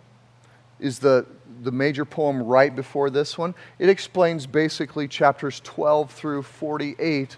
is 0.81 0.99
the, 0.99 1.27
the 1.65 1.71
major 1.71 2.07
poem 2.07 2.43
right 2.43 2.75
before 2.75 3.11
this 3.11 3.37
one. 3.37 3.55
It 3.79 3.91
explains 3.91 4.47
basically 4.47 5.07
chapters 5.07 5.61
12 5.65 6.11
through 6.11 6.45
48 6.45 7.37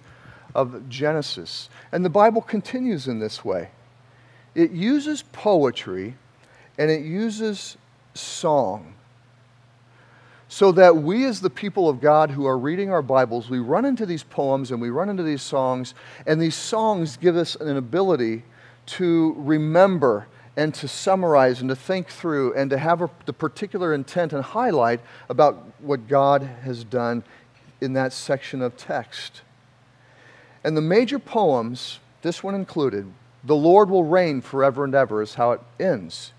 of 0.54 0.88
Genesis. 0.88 1.68
And 1.90 2.04
the 2.04 2.10
Bible 2.10 2.42
continues 2.42 3.08
in 3.08 3.18
this 3.18 3.44
way. 3.44 3.70
It 4.58 4.72
uses 4.72 5.22
poetry 5.22 6.16
and 6.78 6.90
it 6.90 7.02
uses 7.02 7.76
song. 8.14 8.94
So 10.48 10.72
that 10.72 10.96
we, 10.96 11.24
as 11.26 11.40
the 11.40 11.50
people 11.50 11.88
of 11.88 12.00
God 12.00 12.32
who 12.32 12.44
are 12.44 12.58
reading 12.58 12.90
our 12.90 13.00
Bibles, 13.00 13.48
we 13.48 13.60
run 13.60 13.84
into 13.84 14.04
these 14.04 14.24
poems 14.24 14.72
and 14.72 14.80
we 14.82 14.90
run 14.90 15.08
into 15.10 15.22
these 15.22 15.42
songs, 15.42 15.94
and 16.26 16.42
these 16.42 16.56
songs 16.56 17.16
give 17.16 17.36
us 17.36 17.54
an 17.54 17.76
ability 17.76 18.42
to 18.86 19.36
remember 19.38 20.26
and 20.56 20.74
to 20.74 20.88
summarize 20.88 21.60
and 21.60 21.68
to 21.68 21.76
think 21.76 22.08
through 22.08 22.52
and 22.54 22.68
to 22.70 22.78
have 22.78 23.00
a, 23.00 23.08
the 23.26 23.32
particular 23.32 23.94
intent 23.94 24.32
and 24.32 24.42
highlight 24.42 24.98
about 25.28 25.70
what 25.78 26.08
God 26.08 26.42
has 26.64 26.82
done 26.82 27.22
in 27.80 27.92
that 27.92 28.12
section 28.12 28.60
of 28.60 28.76
text. 28.76 29.42
And 30.64 30.76
the 30.76 30.80
major 30.80 31.20
poems, 31.20 32.00
this 32.22 32.42
one 32.42 32.56
included, 32.56 33.06
the 33.44 33.56
Lord 33.56 33.90
will 33.90 34.04
reign 34.04 34.40
forever 34.40 34.84
and 34.84 34.94
ever, 34.94 35.22
is 35.22 35.34
how 35.34 35.52
it 35.52 35.60
ends 35.78 36.32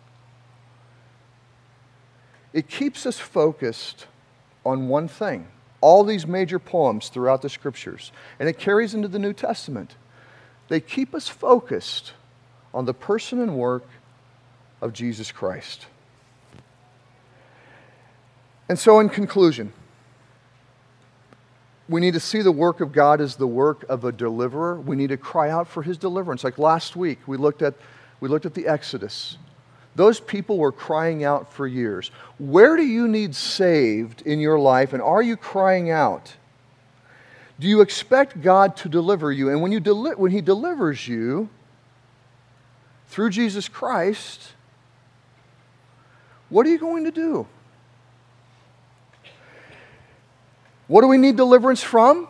it 2.54 2.68
keeps 2.68 3.06
us 3.06 3.20
focused 3.20 4.08
on 4.66 4.88
one 4.88 5.08
thing. 5.08 5.48
All 5.82 6.04
these 6.04 6.28
major 6.28 6.60
poems 6.60 7.10
throughout 7.10 7.42
the 7.42 7.50
scriptures, 7.50 8.12
and 8.40 8.50
it 8.50 8.58
carries 8.58 8.94
into 8.94 9.08
the 9.08 9.20
New 9.20 9.34
Testament. 9.34 9.96
They 10.68 10.80
keep 10.80 11.16
us 11.16 11.28
focused 11.28 12.14
on 12.74 12.86
the 12.86 12.94
person 12.94 13.40
and 13.40 13.56
work 13.56 13.88
of 14.82 14.94
Jesus 14.94 15.32
Christ. 15.32 15.88
And 18.68 18.78
so, 18.78 19.00
in 19.00 19.10
conclusion, 19.10 19.74
we 21.90 22.00
need 22.00 22.14
to 22.14 22.20
see 22.20 22.42
the 22.44 22.52
work 22.52 22.82
of 22.82 22.92
God 22.92 23.20
as 23.20 23.36
the 23.36 23.48
work 23.48 23.84
of 23.90 24.06
a 24.06 24.12
deliverer. 24.12 24.80
We 24.80 24.96
need 24.96 25.10
to 25.10 25.18
cry 25.18 25.50
out 25.50 25.68
for 25.68 25.82
his 25.82 25.98
deliverance. 25.98 26.44
Like 26.44 26.60
last 26.60 26.96
week, 26.96 27.20
we 27.26 27.36
looked 27.36 27.64
at, 27.64 27.74
we 28.20 28.30
looked 28.30 28.46
at 28.46 28.54
the 28.54 28.68
Exodus. 28.68 29.38
Those 29.96 30.20
people 30.20 30.60
were 30.60 30.72
crying 30.72 31.24
out 31.24 31.52
for 31.52 31.66
years. 31.66 32.12
Where 32.38 32.78
do 32.78 32.86
you 32.86 33.08
need 33.08 33.36
saved 33.36 34.22
in 34.22 34.40
your 34.40 34.60
life, 34.60 34.94
and 34.94 35.02
are 35.02 35.22
you 35.22 35.36
crying 35.36 35.90
out? 35.90 36.36
Do 37.60 37.68
you 37.68 37.82
expect 37.82 38.42
God 38.42 38.78
to 38.78 38.88
deliver 38.88 39.32
you? 39.32 39.50
And 39.50 39.62
when, 39.62 39.72
you 39.72 39.80
deli- 39.80 40.16
when 40.16 40.32
He 40.32 40.42
delivers 40.42 41.08
you 41.08 41.50
through 43.08 43.32
Jesus 43.32 43.68
Christ, 43.68 44.54
what 46.50 46.66
are 46.66 46.70
you 46.70 46.80
going 46.80 47.04
to 47.04 47.12
do? 47.12 47.48
What 50.90 51.02
do 51.02 51.08
we 51.08 51.20
need 51.20 51.38
deliverance 51.38 51.84
from? 51.84 52.28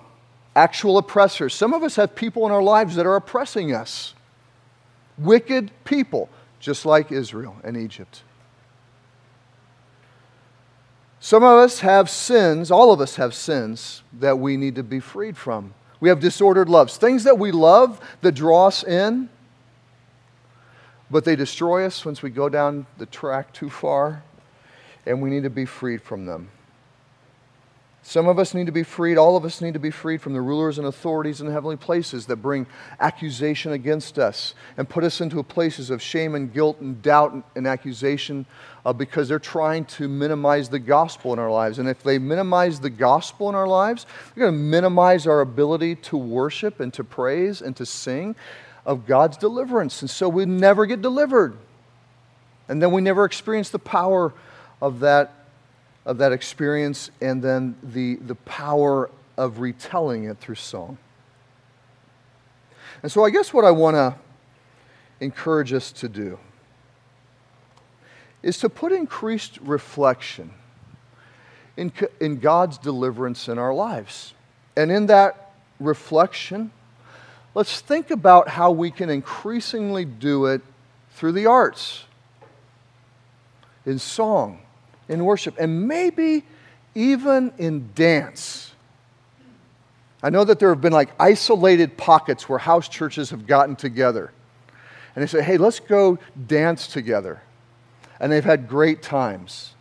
Actual 0.54 0.98
oppressors. 0.98 1.56
Some 1.56 1.74
of 1.74 1.82
us 1.82 1.95
have 1.95 2.13
people 2.13 2.45
in 2.45 2.52
our 2.52 2.62
lives 2.62 2.98
that 2.98 3.06
are 3.06 3.16
oppressing 3.16 3.74
us. 3.74 4.14
Wicked 5.18 5.72
people 5.86 6.30
just 6.60 6.86
like 6.86 7.10
Israel 7.10 7.55
and 7.64 7.78
Egypt. 7.78 8.22
Some 11.22 11.41
of 11.41 11.57
us 11.57 11.80
have 11.80 12.10
sins, 12.10 12.70
all 12.70 12.91
of 12.91 12.99
us 12.99 13.16
have 13.16 13.34
sins 13.34 14.03
that 14.20 14.39
we 14.39 14.57
need 14.57 14.76
to 14.76 14.84
be 14.84 14.99
freed 14.99 15.38
from. 15.38 15.74
We 16.01 16.10
have 16.10 16.20
disordered 16.20 16.68
loves, 16.68 16.97
things 16.97 17.24
that 17.24 17.39
we 17.39 17.53
love 17.53 18.01
that 18.22 18.34
draw 18.34 18.68
us 18.68 18.84
in, 18.84 19.30
but 21.10 21.24
they 21.24 21.38
destroy 21.38 21.86
us 21.86 22.05
once 22.05 22.22
we 22.22 22.30
go 22.30 22.49
down 22.49 22.88
the 22.97 23.05
track 23.05 23.53
too 23.53 23.70
far, 23.70 24.24
and 25.05 25.22
we 25.22 25.30
need 25.30 25.43
to 25.43 25.49
be 25.49 25.66
freed 25.66 26.01
from 26.01 26.26
them. 26.26 26.49
Some 28.10 28.28
of 28.28 28.39
us 28.39 28.55
need 28.55 28.66
to 28.66 28.72
be 28.72 28.82
freed, 28.82 29.20
all 29.20 29.38
of 29.38 29.45
us 29.45 29.62
need 29.62 29.76
to 29.76 29.80
be 29.80 29.91
freed 29.91 30.20
from 30.20 30.34
the 30.34 30.41
rulers 30.41 30.80
and 30.80 30.88
authorities 30.88 31.41
in 31.41 31.45
the 31.45 31.53
heavenly 31.53 31.76
places 31.76 32.26
that 32.26 32.38
bring 32.38 32.66
accusation 32.99 33.72
against 33.72 34.18
us 34.18 34.55
and 34.78 34.89
put 34.89 35.03
us 35.03 35.22
into 35.22 35.43
places 35.43 35.91
of 35.91 36.01
shame 36.01 36.34
and 36.34 36.51
guilt 36.51 36.80
and 36.82 37.03
doubt 37.03 37.43
and 37.55 37.68
accusation 37.68 38.47
uh, 38.84 38.91
because 38.91 39.28
they're 39.28 39.38
trying 39.38 39.86
to 39.86 40.07
minimize 40.07 40.70
the 40.70 40.80
gospel 40.80 41.34
in 41.34 41.38
our 41.38 41.51
lives. 41.51 41.78
And 41.78 41.88
if 41.88 42.01
they 42.01 42.18
minimize 42.18 42.80
the 42.80 42.89
gospel 42.89 43.47
in 43.47 43.53
our 43.53 43.68
lives, 43.68 44.07
they're 44.34 44.45
going 44.45 44.57
to 44.57 44.60
minimize 44.60 45.28
our 45.28 45.41
ability 45.41 45.93
to 45.95 46.18
worship 46.18 46.80
and 46.80 46.91
to 46.95 47.03
praise 47.03 47.62
and 47.62 47.76
to 47.76 47.86
sing. 47.86 48.36
of 48.88 49.05
God's 49.05 49.38
deliverance. 49.38 50.01
And 50.01 50.10
so 50.10 50.28
we 50.28 50.45
never 50.45 50.88
get 50.88 51.03
delivered. 51.03 51.55
And 52.68 52.82
then 52.82 52.91
we 52.91 53.01
never 53.01 53.24
experience 53.24 53.70
the 53.70 53.78
power 53.78 54.34
of 54.82 55.01
that, 55.01 55.39
of 56.10 56.18
that 56.18 56.32
experience 56.32 57.12
and 57.22 57.39
then 57.39 57.76
the, 57.84 58.16
the 58.16 58.34
power 58.34 59.12
of 59.38 59.60
retelling 59.60 60.24
it 60.24 60.39
through 60.39 60.55
song. 60.55 60.97
And 63.03 63.12
so 63.12 63.24
I 63.24 63.30
guess 63.30 63.53
what 63.53 63.64
I 63.64 63.70
want 63.70 63.93
to 63.93 64.16
encourage 65.20 65.72
us 65.72 65.91
to 65.91 66.10
do 66.10 66.39
is 68.41 68.57
to 68.57 68.70
put 68.70 68.91
increased 68.91 69.60
reflection 69.62 70.49
in, 71.78 71.91
in 72.20 72.39
God's 72.39 72.80
deliverance 72.80 73.47
in 73.47 73.60
our 73.60 73.74
lives. 73.74 74.34
And 74.76 74.91
in 74.91 75.05
that 75.05 75.51
reflection, 75.80 76.72
let's 77.53 77.82
think 77.82 78.10
about 78.10 78.47
how 78.47 78.72
we 78.72 78.89
can 78.89 79.12
increasingly 79.12 80.05
do 80.05 80.47
it 80.47 80.64
through 81.12 81.34
the 81.34 81.45
arts, 81.45 82.05
in 83.86 83.99
song, 83.99 84.62
in 85.10 85.26
worship, 85.26 85.55
and 85.60 85.88
maybe 85.88 86.45
even 86.95 87.51
in 87.57 87.89
dance. 87.93 88.74
I 90.24 90.30
know 90.30 90.43
that 90.43 90.60
there 90.60 90.70
have 90.70 90.82
been 90.82 90.93
like 90.93 91.10
isolated 91.20 91.97
pockets 91.97 92.47
where 92.47 92.60
house 92.60 92.88
churches 92.88 93.30
have 93.32 93.45
gotten 93.47 93.76
together 93.76 94.32
and 95.16 95.28
they 95.28 95.28
say, 95.28 95.41
hey, 95.41 95.57
let's 95.57 95.80
go 95.80 96.18
dance 96.47 96.88
together. 96.88 97.41
And 98.20 98.32
they've 98.32 98.43
had 98.43 98.68
great 98.68 99.01
times. 99.01 99.74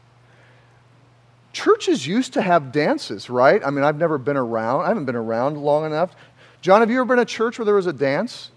Churches 1.53 2.07
used 2.07 2.33
to 2.35 2.43
have 2.43 2.73
dances, 2.73 3.29
right? 3.29 3.61
I 3.65 3.71
mean, 3.71 3.85
I've 3.85 3.99
never 3.99 4.19
been 4.19 4.37
around. 4.37 4.83
I 4.83 4.89
haven't 4.89 5.05
been 5.05 5.17
around 5.17 5.59
long 5.59 5.85
enough. 5.85 6.15
John, 6.61 6.81
have 6.81 6.91
you 6.91 7.01
ever 7.01 7.05
been 7.05 7.19
a 7.19 7.25
church 7.25 7.59
where 7.59 7.67
there 7.67 7.75
was 7.75 7.87
a 7.87 7.93
dance? 7.93 8.51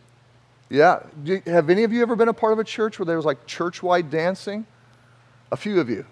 Yeah. 0.70 1.04
have 1.46 1.70
any 1.70 1.84
of 1.84 1.92
you 1.92 2.02
ever 2.02 2.16
been 2.16 2.30
a 2.30 2.34
part 2.34 2.54
of 2.54 2.60
a 2.60 2.64
church 2.64 3.00
where 3.00 3.06
there 3.06 3.18
was 3.18 3.26
like 3.26 3.46
church 3.46 3.84
wide 3.84 4.10
dancing? 4.10 4.66
A 5.52 5.58
few 5.58 5.80
of 5.80 5.90
you. 5.90 6.06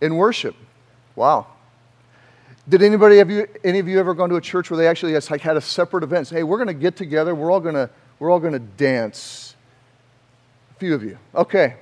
In 0.00 0.16
worship. 0.16 0.54
Wow. 1.14 1.46
Did 2.68 2.82
anybody 2.82 3.18
have 3.18 3.30
you, 3.30 3.46
any 3.64 3.78
of 3.78 3.86
you 3.88 3.98
ever 4.00 4.12
gone 4.12 4.28
to 4.28 4.36
a 4.36 4.40
church 4.40 4.70
where 4.70 4.76
they 4.76 4.88
actually 4.88 5.12
has, 5.12 5.30
like, 5.30 5.40
had 5.40 5.56
a 5.56 5.60
separate 5.60 6.02
event? 6.02 6.28
Hey, 6.28 6.42
we're 6.42 6.58
going 6.58 6.66
to 6.66 6.74
get 6.74 6.96
together. 6.96 7.34
We're 7.34 7.52
all 7.52 7.60
going 7.60 7.76
to 7.76 7.88
we're 8.18 8.30
all 8.30 8.40
going 8.40 8.54
to 8.54 8.58
dance. 8.58 9.54
A 10.74 10.78
few 10.78 10.94
of 10.94 11.02
you. 11.02 11.18
Okay. 11.34 11.76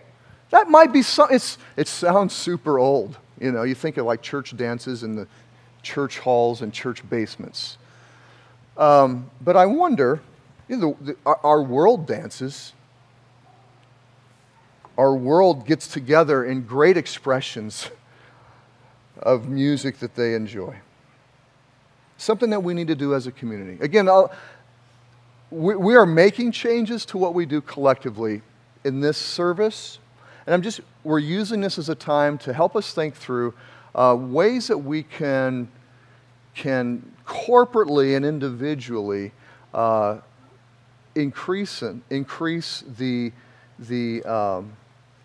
That 0.50 0.68
might 0.68 0.92
be 0.92 1.02
some, 1.02 1.28
it's, 1.30 1.58
it 1.76 1.88
sounds 1.88 2.32
super 2.32 2.78
old. 2.78 3.18
You 3.40 3.52
know, 3.52 3.62
you 3.62 3.74
think 3.74 3.96
of 3.96 4.06
like 4.06 4.22
church 4.22 4.56
dances 4.56 5.02
in 5.02 5.16
the 5.16 5.26
church 5.82 6.18
halls 6.18 6.62
and 6.62 6.72
church 6.72 7.08
basements. 7.08 7.78
Um, 8.76 9.30
but 9.40 9.56
I 9.56 9.66
wonder, 9.66 10.20
you 10.68 10.76
know, 10.76 10.96
the, 11.00 11.12
the, 11.12 11.16
our, 11.26 11.40
our 11.42 11.62
world 11.62 12.06
dances, 12.06 12.72
our 14.96 15.14
world 15.14 15.66
gets 15.66 15.88
together 15.88 16.44
in 16.44 16.62
great 16.62 16.96
expressions 16.96 17.90
of 19.18 19.48
music 19.48 19.98
that 19.98 20.14
they 20.14 20.34
enjoy. 20.34 20.76
Something 22.16 22.50
that 22.50 22.60
we 22.60 22.74
need 22.74 22.88
to 22.88 22.94
do 22.94 23.14
as 23.14 23.26
a 23.26 23.32
community. 23.32 23.82
Again, 23.82 24.08
we, 25.50 25.76
we 25.76 25.96
are 25.96 26.06
making 26.06 26.52
changes 26.52 27.04
to 27.06 27.18
what 27.18 27.34
we 27.34 27.46
do 27.46 27.60
collectively 27.60 28.42
in 28.84 29.00
this 29.00 29.16
service. 29.16 29.98
And 30.46 30.54
I'm 30.54 30.62
just, 30.62 30.80
we're 31.04 31.18
using 31.18 31.60
this 31.60 31.78
as 31.78 31.88
a 31.88 31.94
time 31.94 32.38
to 32.38 32.52
help 32.52 32.76
us 32.76 32.92
think 32.92 33.14
through 33.14 33.54
uh, 33.94 34.16
ways 34.18 34.66
that 34.68 34.78
we 34.78 35.02
can, 35.02 35.68
can 36.54 37.14
corporately 37.26 38.16
and 38.16 38.24
individually 38.24 39.32
uh, 39.72 40.18
increase, 41.14 41.82
increase 42.10 42.84
the, 42.98 43.32
the 43.78 44.22
um, 44.24 44.72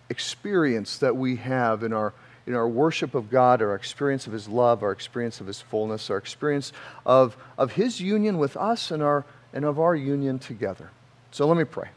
experience 0.09 0.97
that 0.97 1.15
we 1.15 1.35
have 1.35 1.83
in 1.83 1.93
our 1.93 2.13
in 2.49 2.55
our 2.55 2.67
worship 2.67 3.13
of 3.13 3.29
God, 3.29 3.61
our 3.61 3.75
experience 3.75 4.25
of 4.25 4.33
His 4.33 4.49
love, 4.49 4.81
our 4.81 4.91
experience 4.91 5.39
of 5.39 5.45
His 5.45 5.61
fullness, 5.61 6.09
our 6.09 6.17
experience 6.17 6.73
of, 7.05 7.37
of 7.59 7.73
His 7.73 8.01
union 8.01 8.39
with 8.39 8.57
us 8.57 8.89
and, 8.89 9.03
our, 9.03 9.23
and 9.53 9.63
of 9.63 9.79
our 9.79 9.95
union 9.95 10.39
together. 10.39 10.89
So 11.29 11.47
let 11.47 11.57
me 11.57 11.63
pray. 11.63 11.89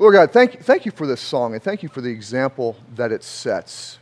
Lord 0.00 0.14
God, 0.14 0.32
thank, 0.32 0.64
thank 0.64 0.84
you 0.84 0.90
for 0.90 1.06
this 1.06 1.20
song 1.20 1.54
and 1.54 1.62
thank 1.62 1.84
you 1.84 1.88
for 1.88 2.00
the 2.00 2.10
example 2.10 2.76
that 2.96 3.12
it 3.12 3.22
sets. 3.22 4.00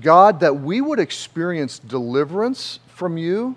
God, 0.00 0.40
that 0.40 0.60
we 0.60 0.80
would 0.80 0.98
experience 0.98 1.78
deliverance 1.78 2.80
from 2.88 3.18
you, 3.18 3.54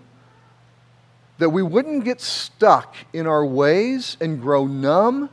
that 1.40 1.50
we 1.50 1.64
wouldn't 1.64 2.06
get 2.06 2.22
stuck 2.22 2.96
in 3.14 3.26
our 3.26 3.44
ways 3.44 4.16
and 4.22 4.40
grow 4.40 4.68
numb 4.68 5.32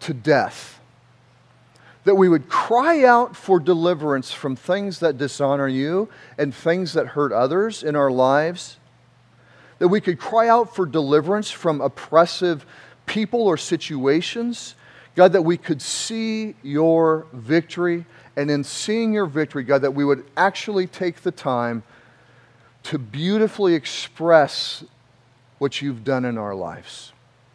to 0.00 0.14
death 0.14 0.77
that 2.08 2.14
we 2.14 2.26
would 2.26 2.48
cry 2.48 3.04
out 3.04 3.36
for 3.36 3.60
deliverance 3.60 4.32
from 4.32 4.56
things 4.56 5.00
that 5.00 5.18
dishonor 5.18 5.68
you 5.68 6.08
and 6.38 6.54
things 6.54 6.94
that 6.94 7.08
hurt 7.08 7.32
others 7.32 7.82
in 7.82 7.94
our 7.94 8.10
lives, 8.10 8.78
that 9.78 9.88
we 9.88 10.00
could 10.00 10.18
cry 10.18 10.48
out 10.48 10.74
for 10.74 10.86
deliverance 10.86 11.50
from 11.50 11.82
oppressive 11.82 12.64
people 13.04 13.42
or 13.42 13.58
situations. 13.58 14.74
God, 15.16 15.34
that 15.34 15.42
we 15.42 15.58
could 15.58 15.82
see 15.82 16.54
your 16.62 17.26
victory, 17.34 18.06
and 18.36 18.50
in 18.50 18.64
seeing 18.64 19.12
your 19.12 19.26
victory, 19.26 19.62
God, 19.62 19.82
that 19.82 19.90
we 19.90 20.06
would 20.06 20.24
actually 20.34 20.86
take 20.86 21.20
the 21.20 21.30
time 21.30 21.82
to 22.84 22.98
beautifully 22.98 23.74
express 23.74 24.82
what 25.58 25.82
you've 25.82 26.04
done 26.04 26.24
in 26.24 26.38
our 26.38 26.54
lives. 26.54 27.12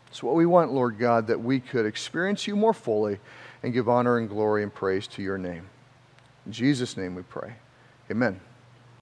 It's 0.10 0.22
what 0.22 0.36
we 0.36 0.46
want, 0.46 0.72
Lord 0.72 1.00
God, 1.00 1.26
that 1.26 1.42
we 1.42 1.60
could 1.60 1.88
experience 1.88 2.46
you 2.46 2.56
more 2.56 2.76
fully 2.76 3.18
and 3.64 3.74
give 3.74 3.90
honor 3.90 4.18
and 4.18 4.30
glory 4.30 4.62
and 4.62 4.74
praise 4.74 5.08
to 5.08 5.24
your 5.24 5.38
name. 5.38 5.68
In 6.46 6.52
Jesus' 6.52 6.98
name 6.98 7.16
we 7.16 7.24
pray. 7.24 7.54
Amen. 8.12 8.40